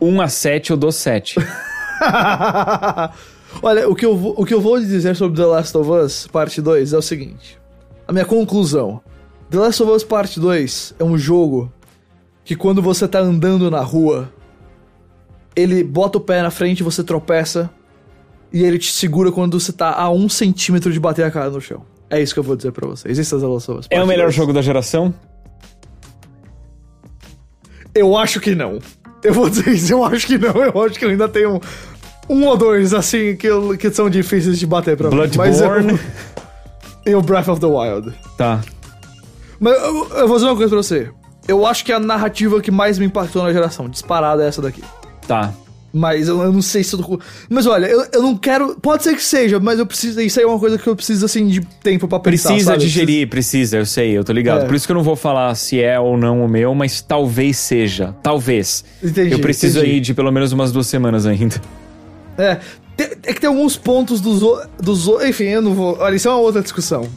[0.00, 1.36] 1 a 7, eu dou 7.
[3.62, 6.26] Olha, o que, eu vou, o que eu vou dizer sobre The Last of Us
[6.26, 7.58] Parte 2 é o seguinte.
[8.06, 9.00] A minha conclusão.
[9.50, 11.72] The Last of Us Parte 2 é um jogo
[12.44, 14.32] que quando você tá andando na rua,
[15.54, 17.70] ele bota o pé na frente, você tropeça,
[18.52, 21.60] e ele te segura quando você tá a um centímetro de bater a cara no
[21.60, 21.84] chão.
[22.08, 23.18] É isso que eu vou dizer pra vocês.
[23.18, 24.34] Isso é The Last of Us é Parte o melhor 2.
[24.34, 25.14] jogo da geração?
[27.94, 28.78] Eu acho que não.
[29.22, 30.50] Eu vou dizer isso, eu acho que não.
[30.54, 31.60] Eu acho que eu ainda tenho
[32.28, 35.16] um ou dois, assim, que, eu- que são difíceis de bater pra mim.
[35.36, 36.00] Mas eu- Bloodborne?
[37.06, 38.12] E o Breath of the Wild.
[38.36, 38.60] Tá.
[39.58, 41.10] Mas eu, eu vou dizer uma coisa pra você.
[41.48, 44.82] Eu acho que a narrativa que mais me impactou na geração, disparada, é essa daqui.
[45.26, 45.50] Tá.
[45.92, 47.18] Mas eu, eu não sei se eu tô...
[47.48, 48.76] Mas olha, eu, eu não quero...
[48.80, 50.20] Pode ser que seja, mas eu preciso...
[50.20, 52.84] Isso aí é uma coisa que eu preciso, assim, de tempo pra pensar, Precisa sabe?
[52.84, 54.62] digerir, precisa, eu sei, eu tô ligado.
[54.62, 54.66] É.
[54.66, 57.56] Por isso que eu não vou falar se é ou não o meu, mas talvez
[57.58, 58.14] seja.
[58.22, 58.84] Talvez.
[59.02, 59.94] Entendi, eu preciso entendi.
[59.94, 61.60] aí de pelo menos umas duas semanas ainda.
[62.38, 62.58] É,
[63.24, 65.96] é que tem alguns pontos dos, o- dos o- Enfim, eu não vou.
[65.98, 67.08] Olha, isso é uma outra discussão.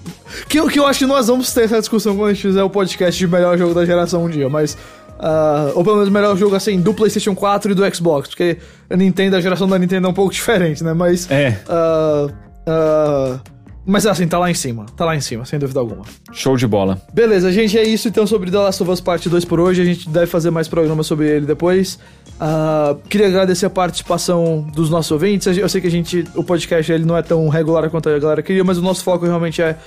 [0.50, 2.70] Que, que eu acho que nós vamos ter essa discussão quando a gente fizer o
[2.70, 4.78] podcast de melhor jogo da geração um dia, mas.
[5.24, 8.58] Ah, ou pelo menos melhor jogo assim do PlayStation 4 e do Xbox, porque
[8.90, 10.94] a Nintendo, a geração da Nintendo é um pouco diferente, né?
[10.94, 11.32] Mas.
[11.32, 11.62] É.
[11.70, 12.28] ah,
[12.68, 13.40] ah,
[13.86, 14.86] mas assim, tá lá em cima.
[14.98, 16.04] Tá lá em cima, sem dúvida alguma.
[16.34, 17.02] Show de bola.
[17.14, 19.82] Beleza, gente, é isso então sobre The Last of Us Parte 2 por hoje.
[19.82, 21.98] A gente deve fazer mais programas sobre ele depois.
[22.38, 25.58] Ah, queria agradecer a participação dos nossos ouvintes.
[25.58, 28.42] Eu sei que a gente, o podcast ele não é tão regular quanto a galera
[28.42, 29.78] queria, mas o nosso foco realmente é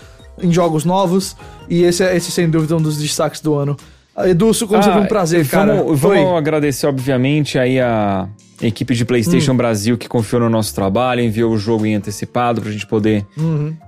[0.42, 1.36] em jogos novos.
[1.68, 3.76] E esse, é- esse sem dúvida, é um dos destaques do ano.
[4.16, 5.82] Ah, Edu, como sempre, um prazer, vamos, cara.
[5.82, 6.38] Vamos Oi.
[6.38, 8.26] agradecer, obviamente, aí a
[8.62, 9.56] equipe de PlayStation Hum.
[9.56, 13.26] Brasil que confiou no nosso trabalho, enviou o jogo em antecipado pra gente poder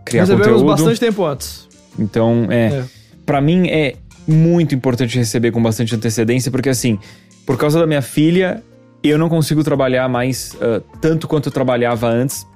[0.04, 0.66] criar Recebemos conteúdo.
[0.66, 1.66] bastante tempo antes.
[1.98, 2.84] Então, é, É.
[3.24, 3.94] Pra mim é
[4.26, 6.98] muito importante receber com bastante antecedência, porque assim,
[7.46, 8.62] por causa da minha filha,
[9.02, 12.46] eu não consigo trabalhar mais ah, tanto quanto eu trabalhava antes.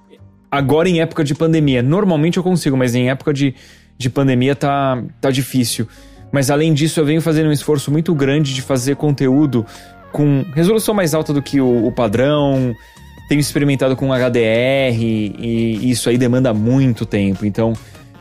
[0.51, 3.55] Agora em época de pandemia, normalmente eu consigo, mas em época de,
[3.97, 5.87] de pandemia tá, tá difícil.
[6.33, 9.65] Mas além disso, eu venho fazendo um esforço muito grande de fazer conteúdo
[10.11, 12.75] com resolução mais alta do que o, o padrão.
[13.29, 17.45] Tenho experimentado com HDR e isso aí demanda muito tempo.
[17.47, 17.73] Então,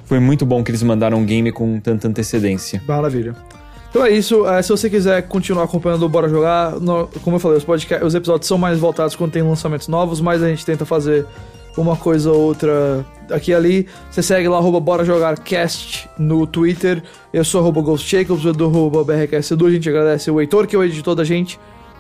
[0.06, 2.82] foi muito bom que eles mandaram um game com tanta antecedência.
[2.88, 3.34] Maravilha.
[3.90, 4.46] Então é isso.
[4.48, 6.74] eh, se você quiser continuar acompanhando o Bora Jogar,
[7.24, 10.42] como eu falei, os, podca- os episódios são mais voltados quando tem lançamentos novos, mas
[10.42, 11.26] a gente tenta fazer
[11.78, 13.88] uma coisa ou outra aqui e ali.
[14.10, 17.02] Você segue lá, arroba Bora Jogar Cast no Twitter.
[17.34, 19.66] Eu sou arroba Ghost Jacobs, o Edu, arroba BRKS Edu.
[19.68, 21.60] A gente agradece o Heitor, que é o editor da gente.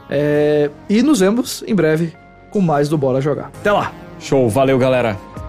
[0.10, 2.14] Eh, e nos vemos em breve
[2.50, 3.52] com mais do Bora Jogar.
[3.60, 3.94] Até lá!
[4.20, 5.41] Show, valeu galera!